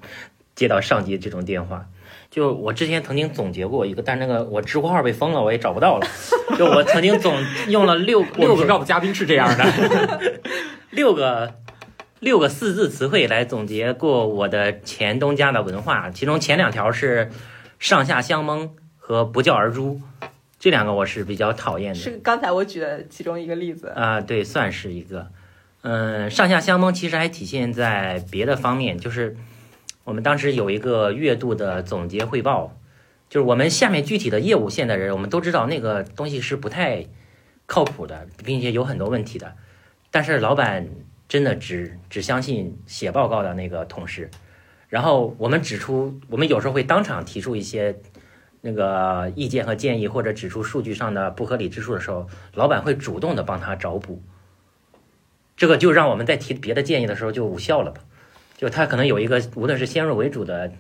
[0.56, 1.88] 接到上级这种电话。
[2.32, 6.08] 就我之前曾经总结过一个，但那个我知乎号被封了，我也找不到了。
[6.58, 7.36] 就我曾经总
[7.68, 10.22] 用了六六个的嘉宾是这样的，
[10.90, 11.54] 六个
[12.24, 17.30] 六个四字词汇来总结过我的前东家的文化，其中前两条是
[17.78, 20.00] 上下相蒙和不教而诛，
[20.58, 22.00] 这两个我是比较讨厌的。
[22.00, 25.28] 是刚才我举的其中一个例子啊，对，算是一个。
[25.82, 29.36] 嗯，上下相蒙其实还体现在别的方面，就是。
[30.06, 32.76] 我们当时有一个月度的总结汇报，
[33.30, 37.06] 就是我们下面具体的业务线的人，我们都知道那个东西是不太
[37.66, 39.54] 靠谱的，并且有很多问题的。
[40.12, 40.90] 但是老板
[41.34, 44.30] 真的只只相信写报告的那个同事，
[44.88, 48.00] 然后我们指出，我们有时候会当场提出一些
[48.62, 54.22] 那个意见和建议，或者指出数据上的不合理之处的时候，老板会主动的帮他找补。
[55.58, 58.02] 这个就让我们在提别的建议的时候就无效了吧。
[58.56, 60.72] 就他可能有一个，无论是先入为主的，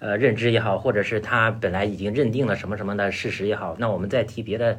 [0.00, 4.78] 呃，认知也好，或者是他本来已经认定了什么什么的事实也好，那我们在提别的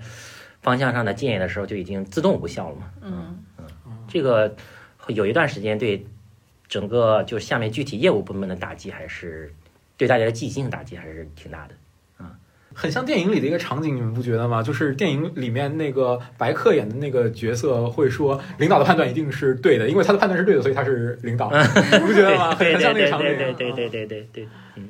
[0.61, 2.91] 方向上的建议的时候，就已经自动无效了嘛。
[3.01, 3.65] 嗯嗯，
[4.07, 4.55] 这个
[5.07, 6.05] 有一段时间对
[6.67, 9.53] 整个就是下面具体业务部门的打击，还是
[9.97, 11.75] 对大家的积极性打击还是挺大的。
[12.77, 14.61] 很像电影里的一个场景，你们不觉得吗？
[14.61, 21.49] 就是电影里面那个白客演的那个角色会说，领导的判断一定是对的，因为他的判断是对的，所以他是领导。
[21.55, 22.53] 你不觉得吗？
[22.59, 23.27] 很像那个场景。
[23.37, 24.89] 对对对对对对，嗯。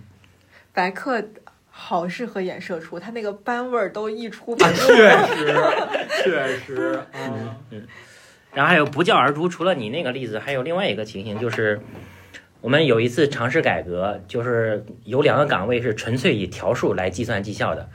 [0.74, 1.24] 白客
[1.70, 4.55] 好适合演社畜，他那个班味儿都溢出。
[4.55, 5.55] 确实，
[6.24, 7.88] 确实，嗯 嗯。
[8.56, 11.80] 然后还有不教而诛，除了你那个例子，还有另外一个情形就是。
[12.62, 17.91] 我们有一次尝试改革，就是有两个岗位是纯粹以条数来计算绩效的。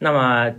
[0.00, 0.56] 那么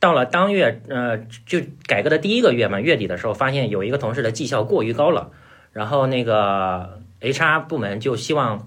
[0.00, 1.16] 到了当月，呃，
[1.46, 5.30] 就改革的第一个月嘛，月底的时候，发现有一个同事的绩效过于高了，
[5.72, 8.66] 然后那个 HR 部门就希望，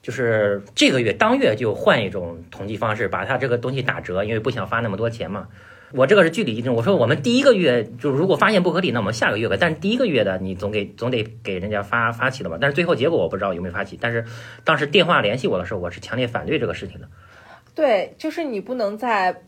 [0.00, 5.48] 就是这个月当月就换一种统计方式，把他这个东西打折，因为不想发那么多钱嘛。
[5.96, 6.74] 我这个是据理力争。
[6.74, 9.56] 我说我们第一个月就如果发现不合理，那我们下个月吧。
[9.58, 12.58] 但是第一个月的你总给总得给人家发发起了吧？
[12.60, 13.96] 但是最后结果我不知道有没有发起。
[14.00, 14.24] 但是
[14.64, 17.08] 当时电话联系我的时候，我是强烈反对这个事情的。
[17.76, 19.42] 对，就是你不能在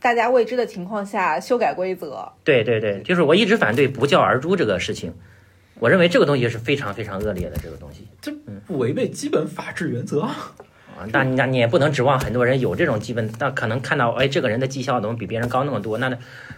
[0.00, 2.32] 大家未知的情况下修改规则。
[2.42, 5.12] 对对对，就是我一直反对不教而诛这个事情。
[5.78, 8.32] 我认为这个东西是非常非常恶劣的，这个东西这
[8.66, 10.26] 不违背基本法治原则。
[11.12, 15.98] 那那你也不能指望很多人有这种基本，那可能看到，哎，这个人的绩效怎么比别人高那么多？
[15.98, 16.16] 那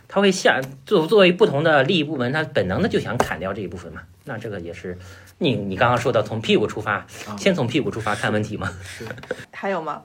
[0.09, 4.03] 他会下作作为不同的利益部门，他本能的就想砍掉这一部分嘛？
[4.25, 4.99] 那这个也是
[5.39, 7.07] 你你刚刚说的从屁股出发，
[7.39, 8.73] 先从屁股出发看问题嘛？
[8.83, 9.05] 是，
[9.53, 10.03] 还有吗？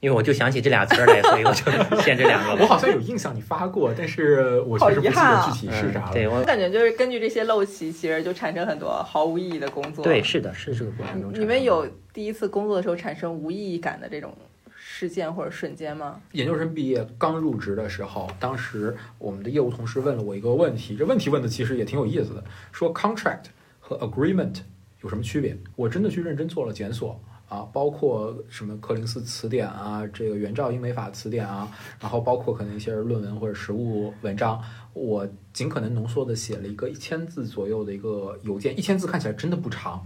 [0.00, 1.72] 因为我就想起这俩词儿来，所以我就
[2.02, 2.62] 限这两个。
[2.62, 6.10] 我好像有印象你发过，但是我确实不记得具体是啥了。
[6.12, 10.04] 对我感觉就是根据这些陋习，其实就产生很多毫无意义的工作。
[10.04, 11.32] 对，是的，是这个过程中。
[11.32, 14.32] 你们有第一次工作的时候产生无意义感的这种
[14.76, 16.20] 事件或者瞬间吗？
[16.30, 23.46] 研究生毕业刚入职的时候，当时我们的业务同事问了我一个问题，这问题问的其实也挺有意思的，说 contract
[23.80, 24.60] 和 agreement
[25.02, 25.58] 有什么区别？
[25.74, 27.20] 我真的去认真做了检索。
[27.46, 34.60] 啊，包括什么柯林斯词典啊，这个原照英美法词典啊，然后包括可能一些论文或者实务文章，
[34.94, 40.04] 我尽可能浓缩的写了一个一千字左右的一个邮件，一千字看起来真的不长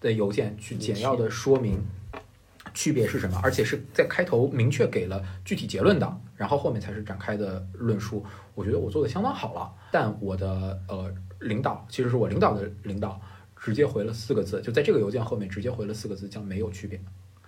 [0.00, 1.84] 的邮件，去简要的说明
[2.74, 8.24] 区别是什么，而且是在开头明确给了具体结论的，然后后面才是展开的论述。
[8.54, 13.20] 我觉得我做的相当好了，但我的呃领导，其实是我领导的领导。
[13.60, 17.00] 直接回了四个字，就在这个邮件后面直接回了四个字，叫没有区别。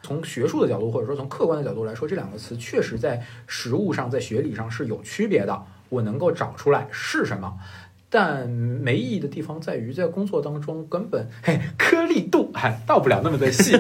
[0.03, 5.65] 从学术的角度，或者说从客观的角度来说，这两个词确实在实物上、在学理上是有区别的。
[5.89, 7.61] 我能够找出来是什么。
[8.11, 13.75] 但没意义的地方在于，在工作当中根本 嘿颗粒度还到不了那么的细。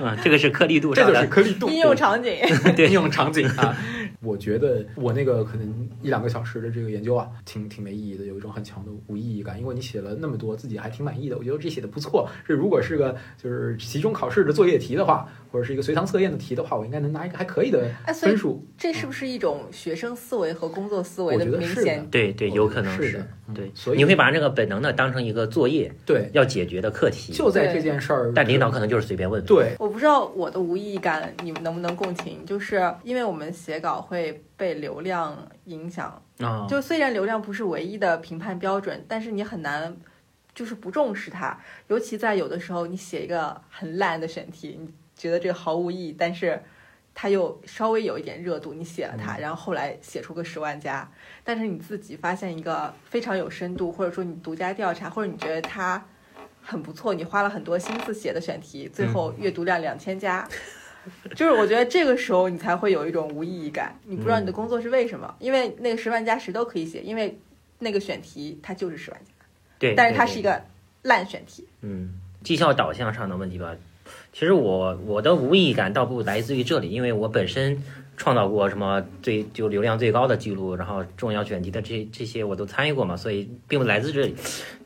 [0.00, 1.68] 嗯， 这个是颗粒度，这就是颗粒度。
[1.70, 2.30] 应用场景，
[2.76, 3.74] 对应用场景啊。
[4.20, 9.58] 我觉得我那个可能一两个小时的这个研究啊，挺挺没意义的，有一种很强的无意义感。
[9.58, 12.28] 因为你写了那么多，自己还挺满意的，我觉得这写的不错。
[12.46, 18.64] 这如果是个就是期中考试的作业题的话，或者是一个随堂测验的题的话，我应该能拿一个还可以的分数。
[18.76, 22.06] 这是不是一种学生思维和工作思维的明显？
[22.10, 23.26] 对对，有可能是的。
[23.54, 27.32] 对，所以你会把这个本能的当成一个作业，对，要解决的课题。
[27.32, 29.42] 就在这件事儿，但领导可能就是随便问。
[29.44, 32.44] 对，我不知道我的无意义感，你们能不能共情？
[32.44, 35.34] 就是因为我们写稿会被流量
[35.64, 39.96] 影响啊，就虽然流量不是唯一的评判标准，但是你很难
[40.54, 41.58] 就是不重视它。
[41.86, 46.62] 尤其在有的时候，你写一个很烂的选题，你觉得这个毫无意义，但是
[47.14, 51.06] 它又稍微有一点热度，你写了它，然后后来写出个十万加，
[51.44, 56.02] 但是你自己发现一个非常有深度，或者说你独家调查，或者你觉得它
[56.62, 60.48] 很不错，你花了很多心思写的选题，最后阅读量两千加。
[61.34, 67.40] 就是我觉得这个时候你才会有一种无意义感，你不知道你的工作是为什么，因为那个十万加谁都可以写，因为
[67.78, 69.32] 那个选题它就是十万加，
[69.78, 70.62] 对，但是它是一个
[71.02, 71.66] 烂选题。
[71.80, 73.74] 嗯，绩效导向上的问题吧，
[74.32, 77.82] 其实我我的无意感倒不来自于这里，因为我本身
[78.16, 84.34] 创造过什么最就流量最高的记录，然后重要选题的这这些我都参与过嘛，所以并不来自这里。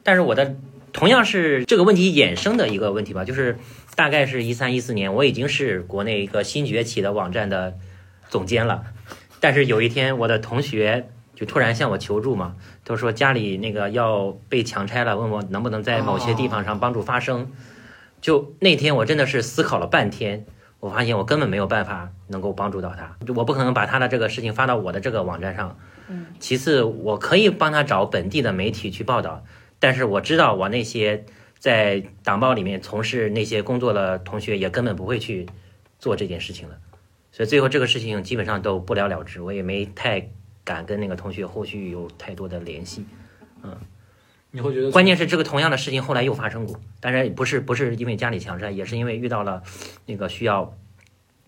[0.03, 0.57] 但是我的
[0.93, 3.57] 同样是这个问题衍生的一个问题吧，就是。
[3.95, 7.75] 大概是一三一四年，我已经是国内一个新崛起的网站的
[8.31, 8.85] 总监了。
[9.39, 17.53] 但是有一天，我的同学就突然向我求助嘛，都说家里那个要被强拆了，问我能不能在某些地方上帮助发声。
[18.23, 20.47] 就那天，我真的是思考了半天，
[20.81, 25.77] 我发现我根本没有办法能够帮助到他，我不可能把他的这个事情发到我的这个网站上。
[26.41, 29.45] 其次，我可以帮他找本地的媒体去报道，
[29.79, 31.27] 但是我知道我那些。
[31.63, 35.47] 在党报里面从事那些工作的同学也根本不会去
[36.01, 36.77] 做这件事情了，
[37.31, 40.29] 所以最后这个事情基本上都不了了之，我也没太
[40.65, 43.07] 敢跟那个同学后续有太多的联系。
[43.63, 43.77] 嗯，
[44.55, 49.63] 你会觉得关键是这个同样的事情后来又发生过，当然不是不是因为家里强拆，也是因为遇到了
[50.05, 50.77] 那个需要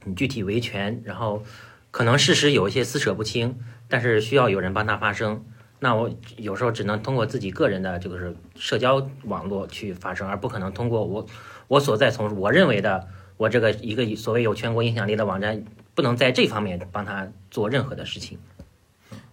[0.05, 1.44] 你具体维权，然后
[1.90, 5.44] 可能事实有一些撕扯不清，但是需要有人帮他发声。
[5.80, 11.26] 那我有时候只能通过自己个人的这个是社交网络去发声，而不可能通过我
[11.68, 15.62] 我所在从我认为的我这个一个所谓有全国影响力的网站，
[15.94, 18.38] 不能在这方面帮他做任何的事情。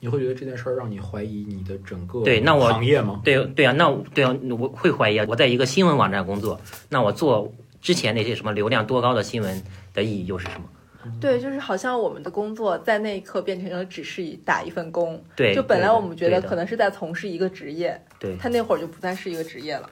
[0.04, 3.22] 你会觉得这件事儿让你怀疑你的整个对那我行业吗？
[3.24, 5.26] 对对啊，那对啊，我会怀疑啊。
[5.30, 10.68] 我在一个新闻网站工作，那我做之前那些什么流量多高的新闻的意义又是什么？
[11.22, 15.24] 对，就是好像我们的工作在那一刻变成了只是打一份工。
[15.36, 19.88] 对，就本来我们觉得可能是在从事一个职业，对，他那会儿就不再是一个职业了。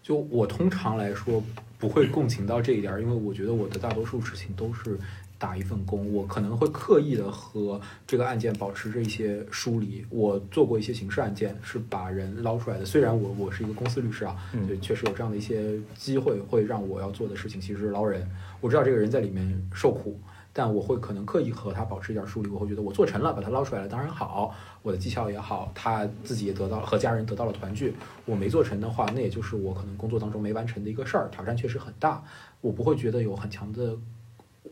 [0.00, 1.42] 就我通常来说
[1.76, 4.96] 不会共情到这一点，因为我觉得我的大多数事情都是。
[5.38, 10.04] 打一份工，我可能会刻意的和这个案件保持着一些疏离。
[10.10, 12.84] 我做过一些刑事案件，是把人捞出来的。
[12.84, 14.36] 虽然我我是一个公司律师啊，
[14.66, 18.28] 对，确实有这样的一些机会，会让我要做的事情其实是捞人。
[18.60, 20.18] 我知道这个人在里面受苦，
[20.52, 22.48] 但我会可能刻意和他保持一点疏离。
[22.48, 27.94] 我会觉得我做成了，把他捞出来了，当然好，我的绩效也好，他自己也得到了和家人得到了团聚。
[28.24, 32.24] 我没做成的话，那也就是我可能工作当中没完成的一个事儿，挑战确实很大。
[32.60, 33.96] 我不会觉得有很强的。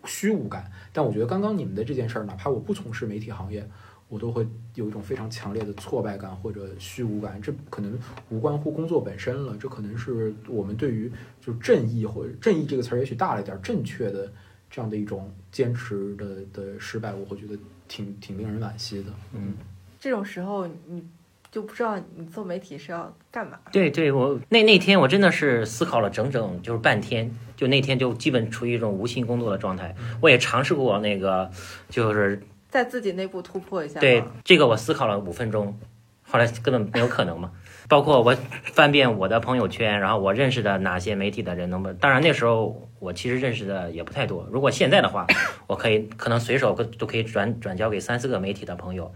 [0.07, 3.69] 虚无感，但我觉得刚刚你们的这件事儿，哪怕我不从事媒体行业，
[4.09, 7.41] 我都会有一种非常强烈的挫败感或者虚无感。
[7.43, 7.99] 这可能
[8.31, 14.33] 无关乎工作本身了，这可能是我们对于就正义或者正义这个词儿也许大了点，正确的
[14.71, 19.11] 这样的一种坚持的的失败，我会觉得挺挺令人惋惜的。
[19.35, 19.55] 嗯，
[20.01, 21.05] 这种时候你。
[21.49, 23.59] 就不知道你做媒体是要干嘛？
[23.73, 29.95] 对对，我那那天我真的是思考了整整就是半天，就那天就基本处于一种无心工作的状态。
[30.21, 31.51] 我也尝试过那个，
[31.89, 33.99] 就是在自己内部突破一下。
[33.99, 35.79] 对这个我思考了五分钟，
[36.23, 37.51] 后来根本没有可能嘛。
[37.89, 41.97] 包括我翻遍我的朋友圈，然后我认识的哪些媒体的人，能不能？
[41.99, 44.45] 当然那时候我其实认识的也不太多。
[44.51, 45.25] 如果现在的话，
[45.69, 49.15] 我可以可能随手都都可以转转交给三四个媒体的朋友。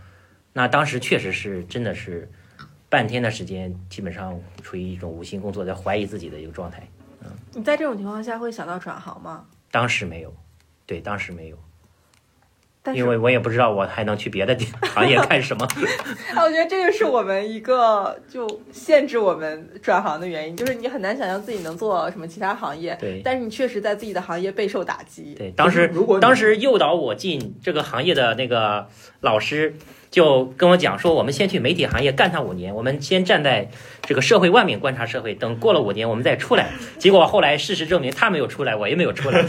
[0.53, 2.31] 那当时确实是真的是
[2.89, 6.89] 半天的时间，基本上处于一种无心工作，在怀疑自己的一个状态。
[7.23, 9.45] 嗯，你在这种情况下会想到转行吗？
[9.71, 10.35] 当时没有，
[10.87, 11.57] 对，当时没有。
[12.95, 14.57] 因为我也不知道我还能去别的
[14.95, 15.69] 行业干什么。
[16.35, 22.97] 我觉得这个是我们一个就限制我们转行的原因，就是你很难想象自己能做什么其他行业。
[22.99, 25.35] 对，但是你确实在自己的行业备受打击。
[25.35, 28.89] 对，当时如果当时诱导我进这个行业的那个
[29.21, 29.77] 老师。
[30.11, 33.71] 就跟我讲说，我们先去媒体行业干上五年，我们先站在
[34.03, 36.71] 这个社会外面观察社会，等过了五年我们再出来。
[36.99, 39.45] 结果后来事实证明，他没有出来，我也没有出来。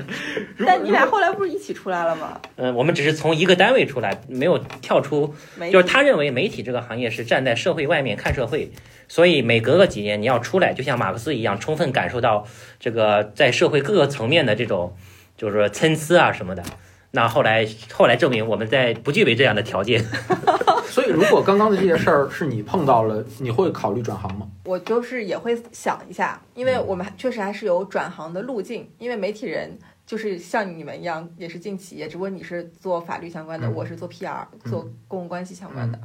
[0.66, 2.38] 但你俩后来不是一起出来了吗？
[2.56, 5.34] 嗯，我们只是从一个单位出来，没有跳出。
[5.70, 8.70] 就是他认为媒体这个行业是站在社会外面看社会，
[9.08, 12.46] 所以每隔个几年你要出来，就像马克思一样，充分感受到
[12.78, 14.94] 这个在社会各个层面的这种，
[15.38, 16.62] 就是说参差啊什么的。
[17.14, 20.02] 那后来，后来证明我们在不具备这样的条件。
[20.88, 24.46] 所以，如果刚刚的这件事儿是你碰到了，你会考虑转行吗？
[24.64, 28.90] 我就是也会想一下，因为我们确实还是有转行的路径。
[28.98, 35.98] 因为媒体人就是像你们一样，也是进企业，只不过你是做法律相关的，我是做 PR、做公共关系相关的。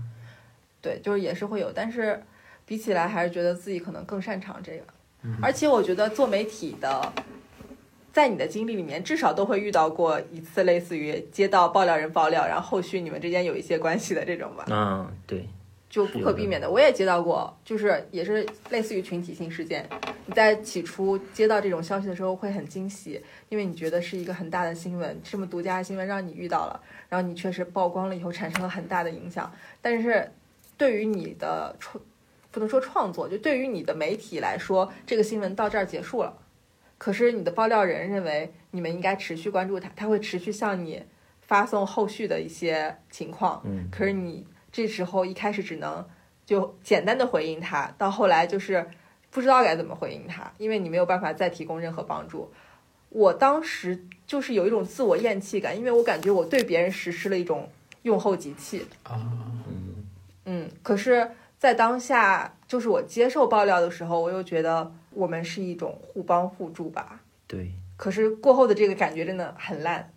[0.82, 2.22] 对，就是也是会有，但是
[2.66, 4.84] 比起来，还是觉得自己可能更擅长这个。
[5.42, 7.14] 而且我觉得做媒体的。
[8.18, 14.66] 在你的经历里面，至少都会遇到过一次类似于接到爆料人爆料，然后后续你们之间有一些关系的这种吧？
[14.72, 15.48] 嗯，对，
[15.88, 16.68] 就不可避免的。
[16.68, 19.88] 我也接到过，就是也是类似于群体性事件。
[20.26, 29.54] 你在起初接到这种消息的时候会很惊喜，因为你觉得是一个很大的新闻，这么独家的新闻让你遇到了，然后你确实曝光了以后产生了很大的影响。
[29.80, 30.32] 但是
[30.76, 32.04] 对于你的创，
[32.50, 36.36] 不能说创作，就对于你的媒体来说，这个新闻到这儿结束了。
[36.98, 41.04] 可是你的爆料人认为你们应该持续关注他，他会持续向你
[41.42, 43.62] 发送后续的一些情况。
[43.66, 46.04] 嗯，可是你这时候一开始只能
[46.46, 48.90] 就简单的回应他，到后来就是
[49.30, 52.52] 不知道该怎么回应他，因为你没有办法再提供任何帮助。
[53.10, 57.70] 我当时就是有一种自我厌弃感，因为我感觉我对别人实施了一种
[58.02, 58.86] 用后即弃。
[59.04, 59.22] 啊，
[59.70, 60.06] 嗯
[60.46, 61.30] 嗯，可是，
[61.60, 64.92] 在当下就是我接受爆料的时候，我又觉得。
[65.18, 67.72] 我们是一种互帮互助吧，对。
[67.96, 70.14] 可是过后的这个感觉真的很烂，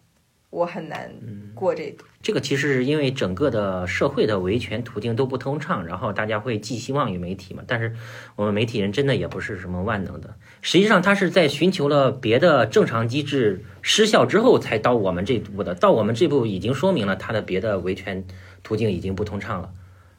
[0.51, 1.11] 我很难
[1.55, 1.97] 过这。
[2.21, 7.63] 这个其实是因为整个的社会的维权途径都不通畅，然后大家会寄希望于媒体嘛。
[7.67, 7.97] 但是
[8.37, 15.75] 我们媒体人真的也不是什么万能的，实际上他是在寻求了别的正常机制失效之后才到我们这步的。
[15.75, 18.23] 到我们这步已经说明了他的别的维权
[18.63, 19.73] 途径已经不通畅了，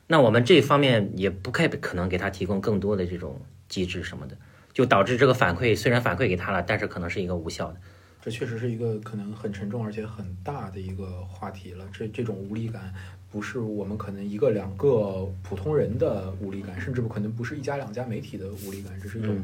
[0.07, 4.35] 那我们这方面也不太可能给他提供更多的这种机制什么的。
[4.73, 7.79] 就导致这个反馈虽然反馈给他了，但是可能是一个无效的。
[8.23, 11.83] 这确实是一个可能很沉重而且很大的一个话题了。
[11.91, 12.93] 这这种无力感
[13.31, 19.35] 不是我们可能一个两个普通人的无力感，甚至不可能不是一家两家媒体的无力感，这是一种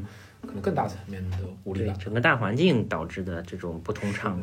[0.41, 1.97] 可能更大层面的无力感。
[1.97, 4.39] 整个大环境导致的这种不通畅，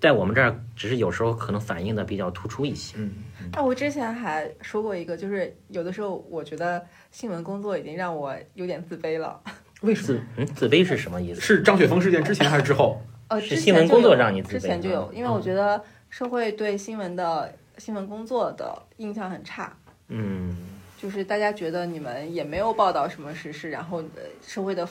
[0.00, 2.96] 在我们这儿只是有时候可能反映的比较突出一些。
[2.96, 3.12] 嗯，
[3.52, 9.38] 那我之前还说过一个，就是有的时候我觉得新闻工作已经让我有点自卑了。
[9.84, 10.20] 为什么？
[10.36, 11.40] 嗯，自卑是什么意思？
[11.40, 13.00] 是张雪峰事件之前还是之后？
[13.28, 14.60] 呃，是新闻工作让你自卑。
[14.60, 19.72] 之前就有，因为我觉得社会对新闻的新闻工作的印象很差。
[20.08, 20.54] 嗯，
[21.00, 24.02] 就是大家觉得你们也没有报道什么实事，然后
[24.46, 24.86] 社会的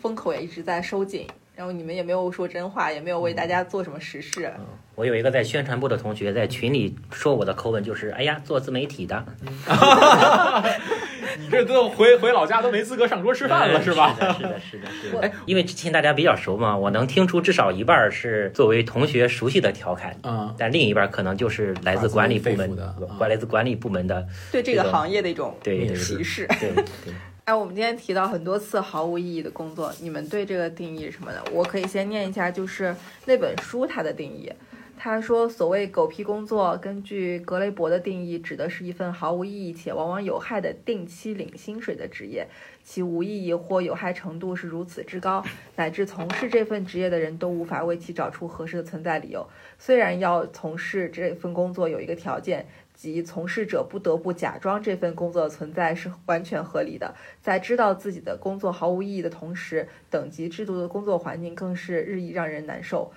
[0.00, 1.26] 风口也一直在收紧。
[1.54, 4.48] 然后你们也没有说真话，也没有为大家做什么实事。
[4.94, 9.24] 我有一个在宣传部的同学在群里说我的口吻就是，哎呀，做自媒体的。
[11.38, 14.14] 你 这都回回老家都没资格上桌吃饭了，是吧？
[14.14, 15.20] 是的，是的，是的。
[15.20, 26.46] 哎，因为之前大家比较熟嘛，我能听出至少一半是作为同学熟悉的调侃，嗯，但另一半可能就是来自管理部门的，来自管理部门的对这个行业的一种对歧视。
[26.60, 26.70] 对
[27.04, 27.14] 对。
[27.44, 31.42] 哎，我们今天提到很多次毫无意义的工作，你们对这个定义是什么的？
[31.50, 34.52] 我可以先念一下，就是那本书它的定义。
[34.98, 42.48] 他说，所谓狗屁工作，根据格雷伯的定义，指的是一份毫无意义且往往有害的定期领薪水的职业，
[42.82, 45.44] 其无意义或有害程度是如此之高，
[45.76, 49.46] 乃至从事这份职业的人都无法为其找出合适的存在理由。
[49.78, 52.66] 虽然要从事这份工作有一个条件。
[52.98, 63.12] 即从事者不得不假装这份工作存在是完全合理的，在知道自己的工作毫无意义的同时，等级制度的工作环境更是日益让人难受。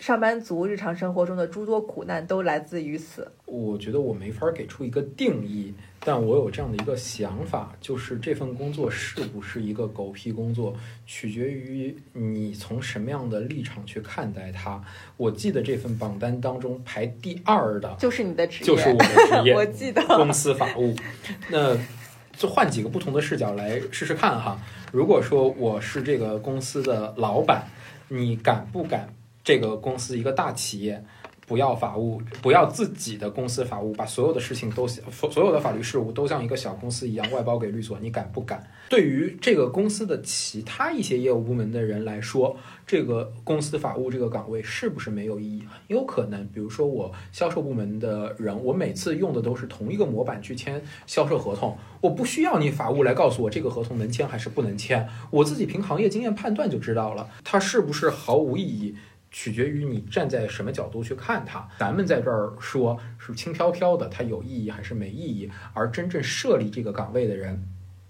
[0.00, 3.30] 上班族日常生活中的诸多苦难都来自于此。
[3.44, 10.74] 我觉得我没法给出一个定义，但我有这样的一个想法，就是这份工作是不是一个狗屁工作，
[11.04, 14.82] 取决于你从什么样的立场去看待它。
[15.18, 19.52] 我记得这份榜单当中排第二的就是你的职业，就是我的职业。
[19.54, 20.96] 我记得公司法务。
[21.50, 21.76] 那
[22.32, 24.58] 就换几个不同的视角来试试看哈。
[24.92, 27.66] 如果说我是这个公司的老板，
[28.08, 29.06] 你敢不敢？
[29.50, 31.04] 这个公司一个大企业，
[31.44, 38.62] 不要法务，不要自己的公司法务，把所有的事情都所所有的法律事务都像一个小公司一样外包给律所，你敢不敢？
[38.88, 45.62] 对于这个公司的其他一些业务部门的人来说，这个公司法务这个岗位是不是没有意义？
[45.62, 58.94] 很有可能，比如说我销售部门的人，我每次用的都是同一个模板去签销售合同，我不需要你法务来告诉我这个合同能签还是不能签，我自己凭行业经验判断就知道了，它是不是毫无意义？
[59.30, 61.68] 取决于你站在什么角度去看它。
[61.78, 65.50] 咱们在这儿说是轻飘飘的，它有意义还是没意义？
[65.72, 67.62] 而真正设立这个岗位的人，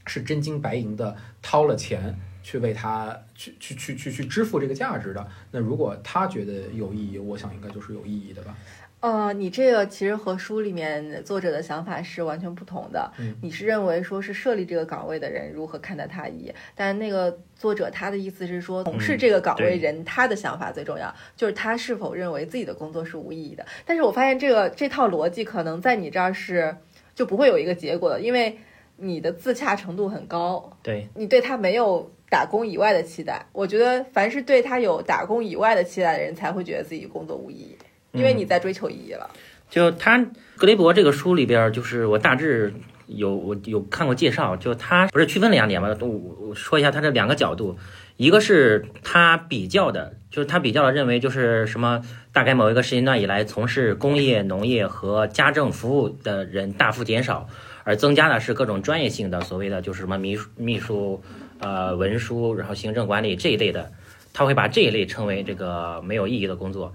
[0.07, 5.29] 是真金白银的掏了钱去为他去去去去去支付这个价值的。
[5.51, 8.57] 那如果他觉得有意义，我想应该就是有意义的吧。
[9.01, 13.11] 呃，你这个其实和书里面作者的想法是完全不同的。
[13.41, 23.65] 你是认为说是设立这个岗位的人如何看待他一，但那个作者他的意思是说，从事这个岗位人他的想法最重要，就是他是否认为自己的工作是无意义的。
[23.87, 26.77] 但是我发现这个这套逻辑可能在你这儿是
[27.15, 28.59] 就不会有一个结果的，因为
[28.97, 33.47] 你的自洽程度很高，对你对他没有打工以外的期待。
[33.53, 37.77] 我觉得凡是对他有打工以外的期待的人，才会觉得自己工作无意义，
[38.13, 39.29] 因为你在追求意义了。
[39.69, 40.19] 就他
[40.57, 42.75] 格雷伯这个书里边，就是我大致
[43.07, 47.79] 有我有看过介绍，就他不是区分两点嘛，我我说一下他这两个角度，
[48.17, 52.03] 一个是他比较的，就是他比较的认为就是什么，
[52.33, 57.49] 大概某一个时间段以来，从事工业、农业和家政服务的人大幅减少，
[57.85, 61.23] 而增加的是各种专业性的，所谓的就是什么秘秘书。
[61.63, 63.93] 呃，文书，然后行政管理这一类的，
[64.33, 66.95] 他会把这一类称为这个没有意义的工作。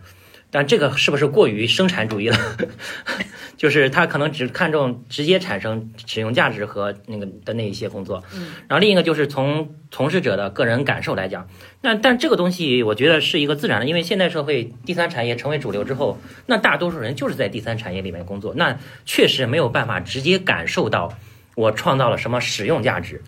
[0.56, 2.38] 但这个是不是过于生产主义了？
[3.58, 8.24] 就是他可能只看重直接产生使用价值和那个的那一些工作。
[8.34, 8.54] 嗯。
[8.70, 11.50] 然后另一个就是从从事者的个人感受来讲，
[11.82, 21.18] 那但这个东西我觉得是一个自然的，因为现代社会第三产业成为主流之后，那大多数人就是在第三产业里面工作，那确实没有办法直接感受到
[21.56, 23.22] 我创造了什么使用价值。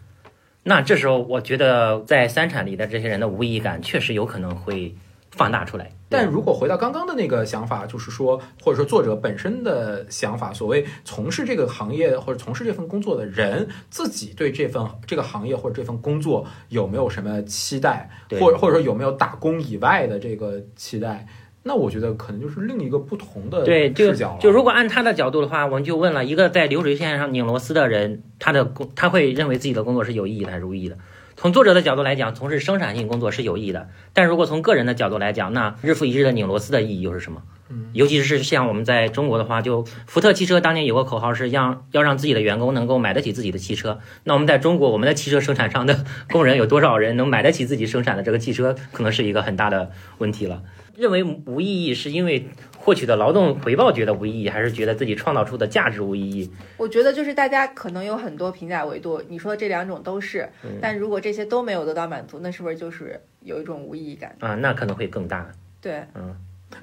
[0.63, 4.95] 那这时候，我觉得在三产里的这些人的无意义感确实有可能会
[5.37, 5.89] 放大出来。
[6.09, 18.09] 但如果回到刚刚的那个想法，就是说，或者说作者本身的想法，所谓从事这个行业或者从事这份工作的人，自己对这份这个行业或者这份工作有没有什么期待，
[18.39, 21.27] 或者或者说有没有打工以外的这个期待？
[21.63, 30.97] 那我觉得可能就是另一个不同的视角就如果按他的角度的话，我们就问了一个在流水线上拧螺丝的人，他的工他会认为自己的工作是有意义的还是无意义的？
[31.39, 33.89] 从作者的角度来讲，从事生产性工作是有意义的。
[34.11, 37.43] 但如果从个人的角度来讲，那日复一日的拧螺丝的意义又是什么？
[37.69, 43.99] 嗯，尤其是像我们在中国的话，就福特汽车当年有个口号是让要让自己的员工能够买得起自己的汽车。
[44.23, 50.63] 那我们在中国，我们的汽车生产商的 工人有多少人能买得起自己生产的这个汽车，可能是一个很大的问题了。
[50.95, 52.47] 认为无意义，是因为
[52.87, 56.49] 获取的劳动回报觉得无意义，还是觉得自己创造出的价值无意义？
[56.77, 60.47] 我觉得就是大家可能有很多评价维度，你说这两种都是，
[60.81, 64.55] 但如果这些都没有得到满足，那是不是就是有一种无意义感啊？
[64.55, 65.51] 那可能会更大。
[65.81, 66.33] 对，嗯。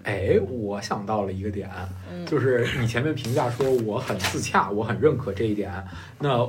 [0.02, 1.68] 哎，我想到了一个点，
[2.26, 5.72] 就是你前面评价说我很自洽，我很认可这一点。
[6.18, 6.46] 那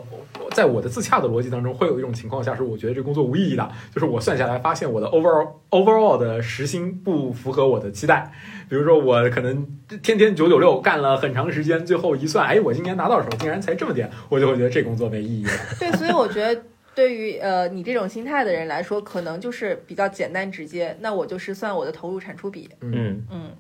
[0.52, 8.32] 在我的自洽的逻辑当中，会有一种情况下是我觉得这工作无意义的，就是我算下来发现我的 overall overall 的时薪不符合我的期待。
[8.68, 9.68] 比如说我可能
[10.02, 15.52] 天天九九六干了很长时间，最后一算，哎，我今年拿到手竟然才这么点，我就会觉得这工作没意义了。
[15.80, 16.62] 对，所以我觉得。
[16.96, 20.96] 对于呃你这种心态的人来说，可能就是比较简单直接。
[21.02, 23.56] 那我就是算我的投入产出比，嗯嗯。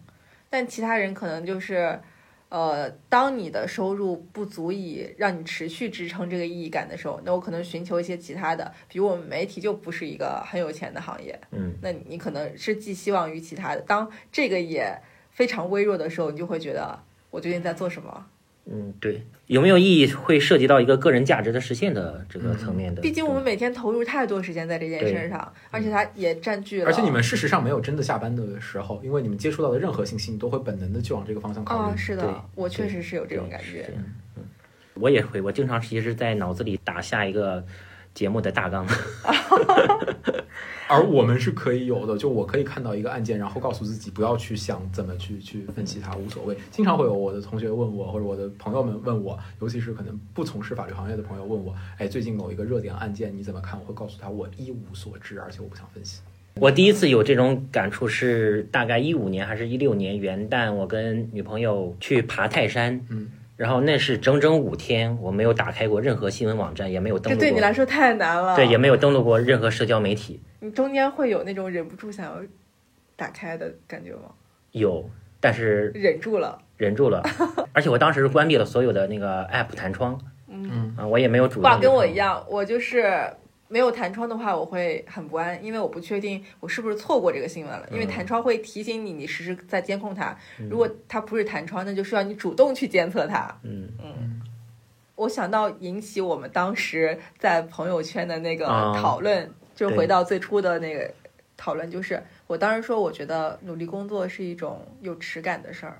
[0.49, 1.99] 但其他人可能就是，
[2.47, 8.71] 呃，当你的收入不足以让你持续支撑这个意义感的时候，那我可能寻求一些其他的。
[8.87, 11.73] 比如我们媒体就不是一个很有钱的行业，嗯。
[11.81, 13.81] 那你可能是寄希望于其他的。
[13.81, 14.97] 当这个也
[15.31, 16.97] 非常微弱的时候，你就会觉得
[17.31, 18.25] 我究竟在做什么？
[18.67, 23.01] 嗯，对，有没有意义会涉及到一个个人价值的实现的这个层面的。
[23.01, 26.87] 毕竟我们每天投入太多时间在这件事上，而且它也占据了。
[26.87, 31.93] 而且你们事实上没有真的下班的时候，因为你们接触到的任何信息，你都会本能的去往这个方向考虑。
[31.93, 33.87] 啊，是的，我确实是有这种感觉。
[34.35, 34.43] 嗯，
[34.95, 37.63] 我也会，我经常其实，在脑子里打下一个
[38.15, 38.87] 节目的大纲。
[40.87, 46.55] 而我们是可以有的，就我可以看到一个案件，然后告诉自己不要去想怎么去去分析它，无所谓。
[46.69, 53.79] 经常会有我的同学问我，或者我的朋友们问我，尤其是可能不从事法律行业的朋友问我，哎，最近某一个热点案件你怎么看？
[53.79, 56.21] 我会告诉他我一无所知，而且我不想分析。
[56.57, 63.27] 我第一次有这种感触是大概一五年还是一六年元旦，我跟女朋友去爬泰山，嗯，
[63.57, 67.39] 然后那是整整五天，我没有打开过任何新闻网站，也没有登录。
[67.39, 68.55] 这对你来说太难了。
[68.55, 70.41] 对，也没有登录过任何社交媒体。
[70.59, 72.37] 你中间会有那种忍不住想要
[73.15, 74.31] 打开的感觉吗？
[74.71, 77.23] 有，但是忍住了，忍住了。
[77.71, 80.19] 而且我当时是关闭了所有的那个 app 弹窗。
[80.47, 81.63] 嗯啊，我也没有主动。
[81.63, 83.03] 哇，跟我一样，我就是
[83.67, 87.87] 没有弹窗的话，我会很不安，因为我不确定我是不是错过这个新闻了。
[87.91, 90.37] 因为弹窗会提醒你，你实时在监控它。
[90.69, 93.55] 如果它不是弹窗，那就需要你主动去监测它。
[93.63, 94.41] 嗯嗯。
[95.15, 99.51] 我想到引起我们当时在朋友圈的那个讨论。
[99.75, 101.13] 就回到最初的那个
[101.57, 105.99] 讨论，就是我当时说，我觉得努力工作是一种有耻感的事儿，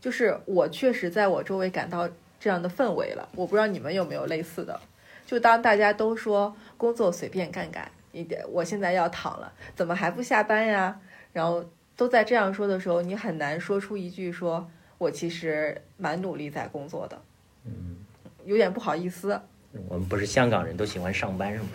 [0.00, 3.28] 就是我确实在我周围感到这样的氛围了。
[3.34, 4.80] 我不知道你们有没有类似的，
[5.26, 10.98] 就当大家都说工作随便干干一点，我现在要躺了，怎么还不下班呀？
[11.32, 11.64] 然后
[11.96, 14.68] 都在这样说的时候，你很难说出一句说
[14.98, 17.20] 我其实蛮努力在工作的，
[17.64, 17.96] 嗯，
[18.44, 19.40] 有点不好意思。
[19.88, 21.68] 我们不是香港人都喜欢上班是吗？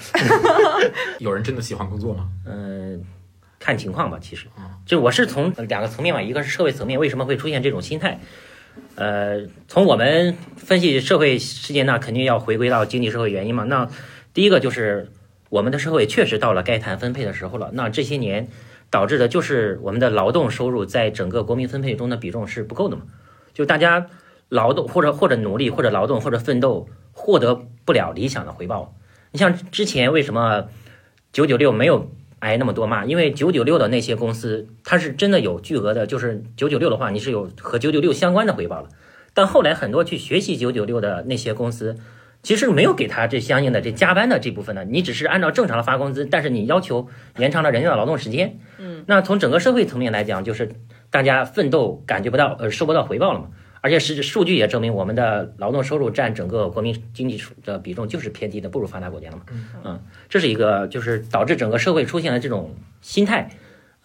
[1.18, 2.30] 有人真的喜欢工作吗？
[2.46, 3.04] 嗯，
[3.58, 4.20] 看情况吧。
[4.22, 4.46] 其实，
[4.86, 8.20] 就我是从两个层面吧，一个是社会层面，为什么会出现这种心态？
[8.94, 10.38] 呃，从我们
[10.68, 13.64] 分析社会事件，那肯定要回归到经济社会原因嘛。
[13.64, 13.88] 那
[14.34, 15.14] 第一个就是
[15.50, 17.70] 我们的社会确实到了该谈分配的时候了。
[17.72, 18.50] 那这些年
[18.90, 23.04] 导致的就是我们的劳动收入在整个国民分配中的比重是不够的嘛？
[23.54, 24.08] 就大家
[24.50, 28.94] 劳动或者或者努力或者劳动或者奋斗获得不了理想的回报。
[29.32, 30.66] 你像之前为什么
[31.32, 33.06] 九九六没有挨那么多骂？
[33.06, 38.90] 因为九九六的那些公司，它是真的有巨额的，就是九九六的话，你是有和九九六相关的回报了。
[39.38, 41.96] 但后来很多去学习九九六的那些公司。
[42.44, 47.08] 其实没有给他这相应的这加班的这部分呢，你只是按照正常的发工资，但是你要求
[47.38, 48.60] 延长了人家的劳动时间。
[48.78, 50.72] 嗯，那从整个社会层面来讲，就是
[51.10, 53.48] 大家奋斗感觉不到，呃，收不到回报了嘛。
[53.82, 59.44] 而且实数据也证明，我们的劳动收入占整个国民经济的比重就是偏低的，不如发达国家了嘛。
[59.84, 63.50] 嗯，这是一个就是导致整个社会出现了这种心态，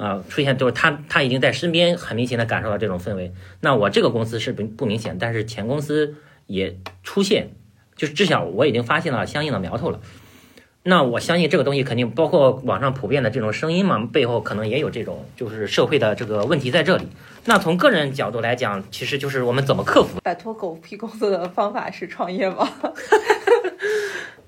[0.03, 3.33] 啊，出现就是他他已经在身边很明显的感受到这种氛围。
[3.61, 7.51] 那我这个公司是不不明显，但是前公司也出现。
[7.95, 10.01] 就是至少我已经发现了相应的苗头了，
[10.83, 17.07] 那我相信这个东西肯定包括网上普遍的这种声音嘛，背后可能也有这种就是社会的这个问题在这里。
[17.45, 22.67] 那从个人角度来讲，其实就是我们怎么克服摆脱狗屁工作的方法是创业吗？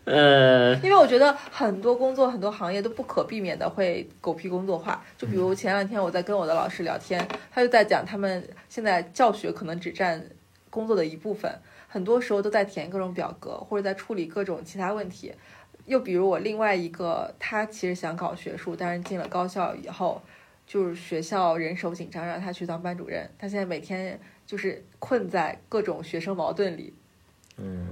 [0.05, 5.03] 呃，因为我觉得很多工作很多行业都不可避免的会狗屁工作化。
[5.17, 10.23] 就比如前两天我在跟我的老师聊天，他就在讲他们现在教学可能只占
[10.69, 11.51] 工作的一部分。
[11.89, 15.33] 很多时候都在填各种表格，或者在处理各种其他问题。
[15.87, 20.21] 又比如我另外一个，他其实想搞学术，但是进了高校以后，
[20.67, 23.31] 就是学校人手紧张，让他去当班主任。
[23.39, 26.93] 他现在每天就是困在各种学生矛盾里。
[27.59, 27.87] 嗯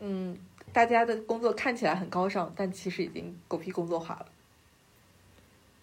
[0.00, 0.38] 嗯，
[0.72, 4.26] 大家的工作看起来很高尚，但其实已经狗屁工作化了。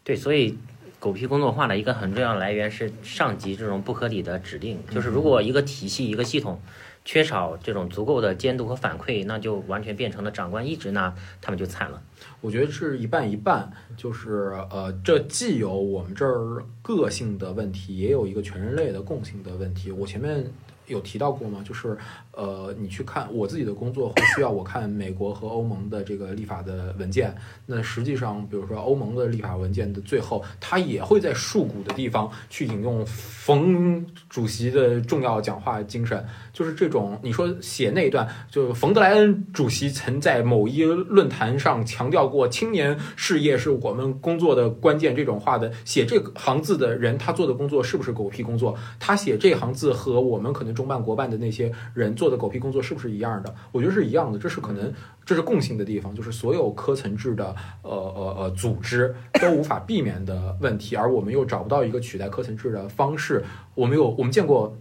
[0.04, 0.58] 对，所以
[1.00, 4.80] 狗屁工作化的一个很重要来源是上级这种不合理的指令。
[4.88, 6.62] 就是如果一个体系、一个系统。
[7.10, 12.04] 缺少这种足够的监督和反馈，那就完全变成了长官意志，那他们就惨了。
[12.42, 19.92] 我觉得是一半一半，就是呃，这既有我们这儿个性的问题，也有一个全人类的共性的问题。
[19.92, 20.42] 我前面
[20.86, 21.62] 有提到过吗？
[21.68, 21.98] 就是
[22.32, 27.36] 呃，你去看我自己的工作，会需要我看美国和欧盟的这个立法的文件。
[27.66, 36.26] 那实际上，比如说欧盟的立法文件的最后，它也会在述骨的地方去引用冯主席的重要讲话精神。
[36.54, 45.14] 就是这种，你说写那一段，就冯德莱恩主席曾在某一论坛上强调过，青年事业是我们工作的关键。
[45.18, 48.78] 这种话的写这行字的人，他做的工作是不是狗屁工作？
[49.00, 53.54] 他写这行字和我们可能中办国办的那些人做的狗屁工作是不是一样的？
[53.72, 54.94] 我觉得是一样的，这是可能
[55.26, 63.44] 这是共性的地方，就是所有科层制的呃呃呃组织都无法避免的问题，而我们又找不到一个取代科层制的方式。
[63.74, 64.78] 我们有我们见过。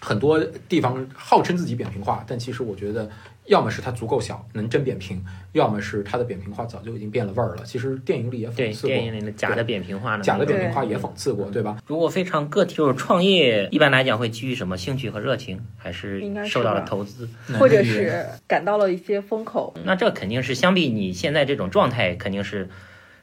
[0.00, 3.10] 很多地方号称自己扁平化，但其实我觉得，
[3.48, 5.22] 要么是它足够小能真扁平，
[5.52, 7.62] 要么是它的扁平化早就已经变了味儿了。
[7.64, 11.78] 其实电影里也讽刺过，电影里的假的扁平化呢，假的扁平化也讽刺过，对吧？
[11.86, 17.28] 如果非常个体，就是创业，一般来讲会基于什么兴趣和热情，还是受到了投资，
[17.58, 19.74] 或者是感到了一些风口？
[19.84, 22.68] 那这肯定是相比你现在这种状态，肯定是。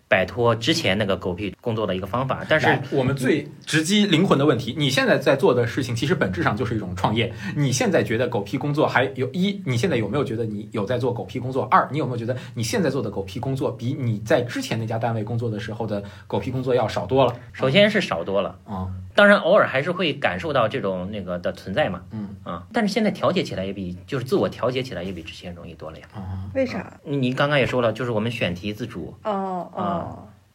[0.08, 7.34] 摆脱之前那个狗屁工作的一个方法，但是我们最直击灵魂的问题，你现在在做的事情，其实本质上就是一种创业。
[7.56, 11.64] 你现在觉得狗屁工作还有一，你现在有没有觉得你有在做狗屁工作？
[11.66, 17.36] 二，你有没有觉得你现在做的狗屁工作比你在之前那家单位工作的时候的狗屁工作要少多了？
[17.52, 18.88] 首先是少多了啊。
[19.16, 26.06] 当然，偶尔还是会感受到这种那个的存在嘛，嗯啊，但是现在调节起来也比就是自我调节起来也比之前容易多了呀。
[26.14, 27.00] 啊，为啥？
[27.06, 29.16] 你刚刚也说了，就是我们选题自主。
[29.24, 30.05] 哦哦。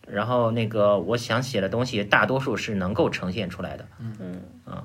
[0.07, 3.87] 然后那个我想写的东西，大多数是能够呈现出来的。
[3.99, 4.85] 嗯嗯啊，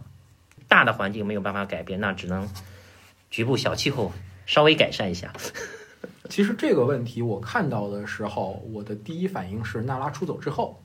[0.68, 2.48] 大的环境没有办法改变，那只能
[3.30, 4.12] 局部小气候
[4.46, 5.34] 稍微改善一下。
[6.30, 10.82] 其实这个问题我看到的时候，我的第一反应是娜拉出走之后。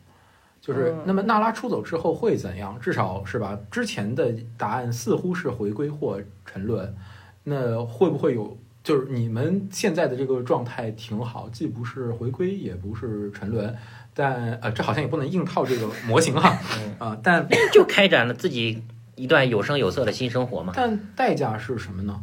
[0.61, 2.78] 就是那么，娜拉出走之后会怎样？
[2.78, 3.59] 至少是吧？
[3.70, 6.95] 之前的答案似乎是回归或沉沦。
[7.43, 8.59] 那会不会有？
[8.91, 13.72] 就是你们现在的这个状态挺好，既不是回归，也不是沉沦。
[14.12, 16.59] 但呃，这好像也不能硬套这个模型哈。
[16.99, 18.82] 啊，但就开展了自己
[19.14, 20.72] 一段有声有色的新生活嘛。
[20.74, 22.20] 但代价是什么呢？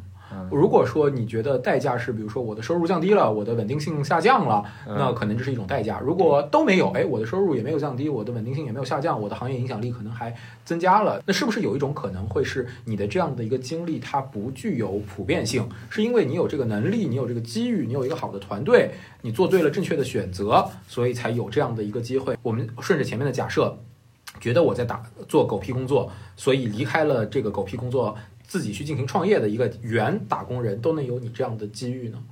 [0.49, 5.99] 如果说你觉得代价是，比如说我的收入降低了，我的稳定性下降了，那可能这是一种代价。
[5.99, 18.91] 如果都没有，哎，我的收入也没有降低，我的稳定性也没有下降，我的行业影响力可能还增加了，那是不是有一种可能会是你的这样的一个经历它不具有普遍性，是因为你有这个能力，你有这个机遇，你有一个好的团队，
[19.21, 22.37] 你做对了正确的选择，所以才有这样的一个机会。
[22.41, 23.77] 我们顺着前面的假设，
[24.39, 28.15] 觉得我在打做狗屁工作，所以离开了这个狗屁工作。
[28.47, 32.23] 自己去进行创业的一个原打工人都能有你这样的机遇呢？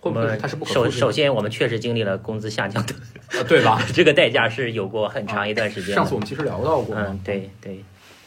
[0.00, 2.94] 会不会它是不可首首先，我们确实经历了工资下降的，
[3.48, 3.82] 对吧？
[3.92, 5.94] 这个代价是有过很长一段时间。
[5.94, 7.84] 上次我们其实聊到过，嗯，对对。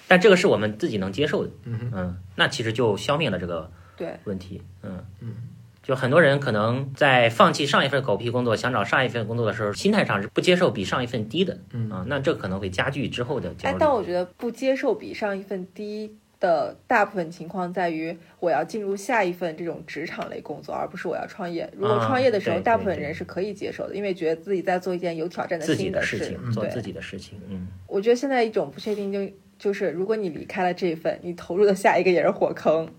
[0.07, 5.35] 但这个是我们自己能接受的，嗯嗯，那其实就消灭了这个对问题，嗯嗯。
[5.81, 13.77] 就很多人可能在放弃上一份狗屁工作，想找上一份工作的时候，心态上是不接受比上一份低的，嗯啊，那这可能会加剧之后的焦虑。
[13.79, 21.69] 但我觉得不接受比上一份低的大部分情况在于，我要进入下一份这种职场类工作，而不是我要创业。
[21.75, 27.41] 如果创业的时候，大部分人是可以接受的，因为觉得自己在做一件有挑战的新的事情，做自己的事情。
[27.49, 32.89] 嗯，我觉得现在一种不确定就就是，如果你离开了这一份，你投入的下一个也是火坑，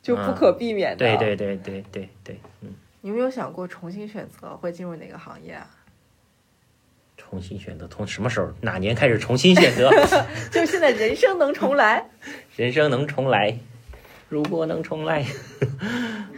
[0.00, 0.98] 就不可避免的。
[0.98, 2.74] 对对对对对对，嗯。
[3.00, 5.70] 你有没有想过重新选择会进入哪个行业啊？
[7.16, 9.90] 重新选择从什么时候哪年开始重新选择？
[10.50, 12.04] 就是现在人生能重来。
[12.56, 13.58] 人生能重来，
[14.30, 15.22] 如果能重来。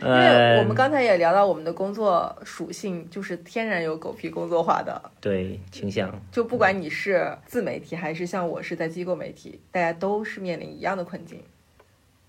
[0.01, 6.13] 因为我们刚才也聊到我们的工作属性就是天然有狗屁工作化的对倾向。
[6.31, 11.41] 就不管你是自媒体还是像我是在机构媒体，大家都是面临一样的困境。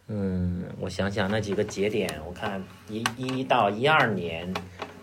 [0.08, 4.52] 嗯，我想想那几个节点，我看一一到一二年，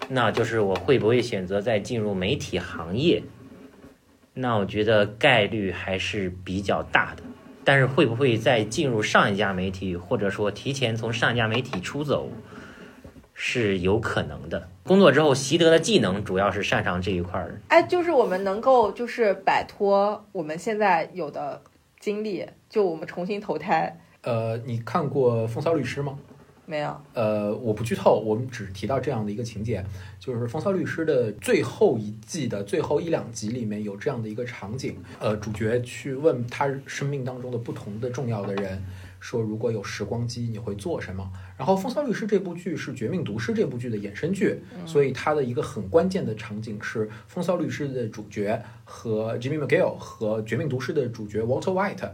[0.09, 3.22] 那就是我会不会选择再进入媒体行业？
[4.34, 7.22] 那我觉得概率还是比较大的。
[7.66, 12.30] 但是会不会再进入上一家媒体，或者说提前从上一家媒体出走，
[13.34, 14.68] 是有可能的。
[14.84, 17.60] 工作之后习得的技能，主要是擅长这一块儿。
[17.66, 21.60] 哎，就是我们能够就是摆脱我们现在有的
[21.98, 23.98] 经历，就我们重新投胎。
[24.22, 26.16] 呃，你看过《风骚律师》吗？
[26.66, 27.00] 没有。
[27.14, 29.84] 呃，我不剧透，我们只提到这样的一个情节，
[30.18, 34.96] 就是《风骚律师》的最后一季的最后一两集里面有这样的一个场景。
[35.20, 38.82] 呃，主角去问他生命当中的不同的重要的人，
[39.20, 41.30] 说如果有时光机，你会做什么？
[41.56, 52.10] 然后《风骚律师》这部剧是《绝命毒师》这部剧的衍生剧，所以它的一个很关键的场景是《风骚律师》的主角和 Jimmy McGill 和《绝命毒师》的主角 Walter White。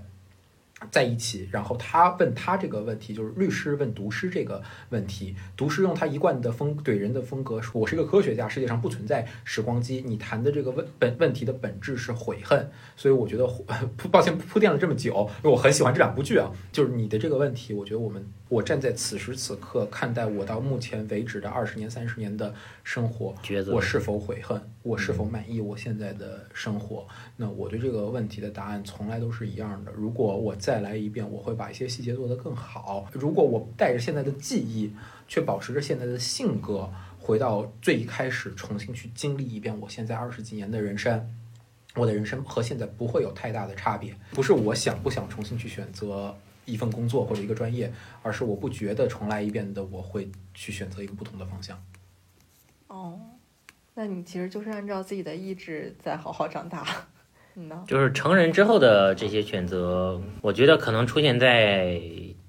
[0.90, 5.34] 在一起，然后他问他这个问题，就是律师问读师这个问题。
[5.56, 10.02] 读师用他一贯的风怼人的风格说：“我是一个科学家，世界上不存在时光机。
[10.06, 13.46] 你谈的这个问本问题的本质是悔恨。”所以我觉得，
[14.10, 16.50] 抱歉铺垫了这么久，因为我很喜欢这两部剧啊。
[16.72, 23.34] 就是你的这个问题，我觉得我们我站在此时此刻看待我到目前为止的二十年、三十年的生活，
[23.72, 24.60] 我是否悔恨？
[24.82, 27.08] 我是否满意我现在的生活？
[27.34, 29.92] 那我对这个问题的答案从来都是一样的。
[29.92, 33.08] 如果我再来一遍，我会把一些细节做得更好。
[33.14, 34.92] 如果我带着现在的记忆，
[35.26, 36.86] 却保持着现在的性格，
[37.18, 41.26] 回到最一开始，重新去经历一遍我现在二十几年的人生，
[41.94, 44.14] 我的人生和现在不会有太大的差别。
[44.32, 47.92] 不是我想不想重新去选择一份工作或者一个专业，
[48.22, 51.82] 而是我不觉得重来一遍的我会去选择一个不同的方向。
[52.88, 53.20] 哦。
[53.94, 56.82] 那你其实就是按照自己的意志在好好长大，
[57.52, 57.84] 你呢？
[57.86, 62.00] 就是成人之后的这些选择，我觉得可能出现在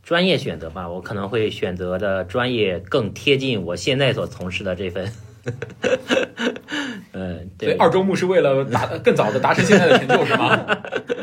[0.02, 0.88] 专业选择吧。
[0.88, 5.12] 我可能会选择的专业更贴近我现在所从事的这份。
[7.14, 10.66] 嗯，所以二周目是为了达 更早的达成现在的成就，是吗？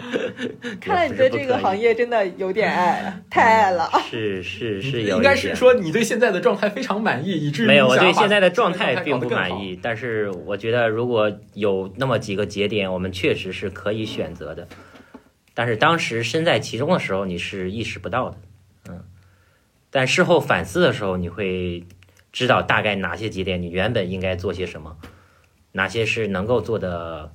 [0.80, 3.90] 看来你对这个行业真的有点爱，太爱了。
[4.08, 9.78] 是是是，应该是说你对现在的状态非常满意，以至于没有我对现在的状态并不满意。
[9.82, 14.68] 但是我觉得如果有那么几个节点，我们确实是可以选择的。
[15.52, 18.36] 但是当时身在其中的时候，你是意识不到的。
[18.88, 19.02] 嗯，
[19.90, 21.84] 但事后反思的时候，你会
[22.32, 24.96] 知道大概哪些节点你原本应该做些什么，
[25.72, 27.32] 哪些是能够做的。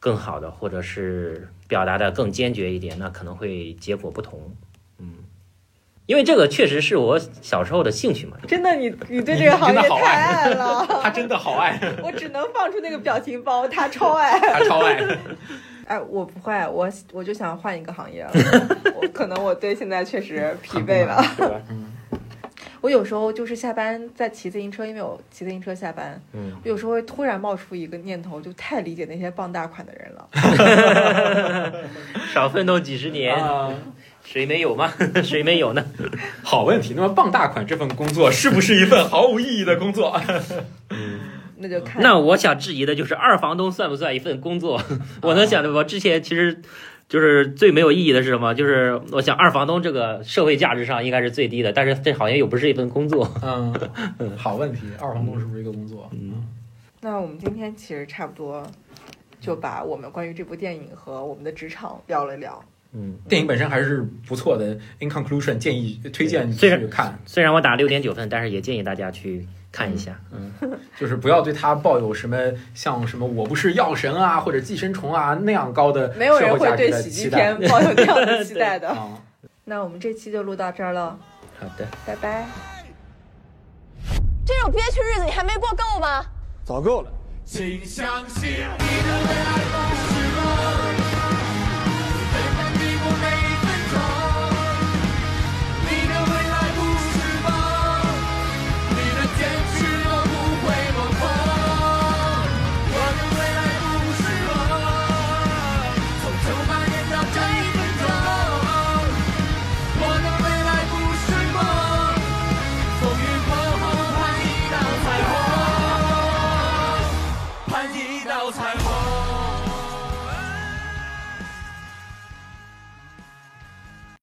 [0.00, 4.54] 更好的，或者是表达的更坚决一点，那可能会结果不同。
[5.00, 5.12] 嗯，
[6.06, 8.36] 因为这个确实是我小时候的兴趣嘛。
[8.46, 11.76] 真的，你 你对这个行业太爱了， 他真的好爱。
[12.00, 15.18] 我只能放出那个表情包，他超爱，他超爱。
[15.86, 18.30] 哎，我不会，我我就想换一个行业了。
[19.02, 21.20] 我可能我对现在确实疲惫了。
[22.78, 22.80] 嗯。
[22.80, 26.20] 我有时候就是下班在骑自行车，因为我骑自行车下班。
[26.32, 30.28] 嗯，我有时候会突然冒出一个念头，就太理解那些傍大款的人了。
[32.32, 33.36] 少奋斗几十年，
[34.24, 34.92] 谁没有吗？
[35.24, 35.84] 谁没有呢？
[36.42, 36.94] 好问题。
[36.94, 40.20] 那么傍大款这份工作是不是一份毫无意义的工作？
[40.90, 41.20] 嗯，
[41.56, 42.00] 那就看。
[42.02, 44.80] 那我想质疑的就是二房东算不算一份工作？
[45.22, 46.62] 我能想的，我之前其实。
[47.08, 48.54] 就是最没有意义的是什么？
[48.54, 53.26] 就是我想二房东这个社会价值上应该是最低的，但是这好像又不是一份工作。
[53.42, 56.08] 嗯，好问题，二房东是不是一个工作？
[56.12, 56.46] 嗯，
[57.00, 58.66] 那我们今天其实差不多
[59.40, 62.62] 就把我们关于这部电影和我们的职场聊了聊。
[62.92, 64.78] 嗯，电影本身还是不错的。
[65.00, 67.18] In conclusion，建议推荐去看。
[67.24, 69.46] 虽然我打六点九分，但是也建议大家去。
[69.78, 70.52] 看一下，嗯，
[70.98, 72.36] 就是不要对他抱有什么
[72.74, 78.96] 像什么我不是药神啊或者寄生虫啊那样高的没有人会对喜剧片抱有那样的期待的。
[79.64, 81.16] 那我们这期就录到这儿了，
[81.60, 82.44] 好的，拜拜。
[84.44, 86.24] 这种憋屈日子你还没过够吗？
[86.64, 87.10] 早够了。
[87.44, 90.17] 请相信你的未来吧。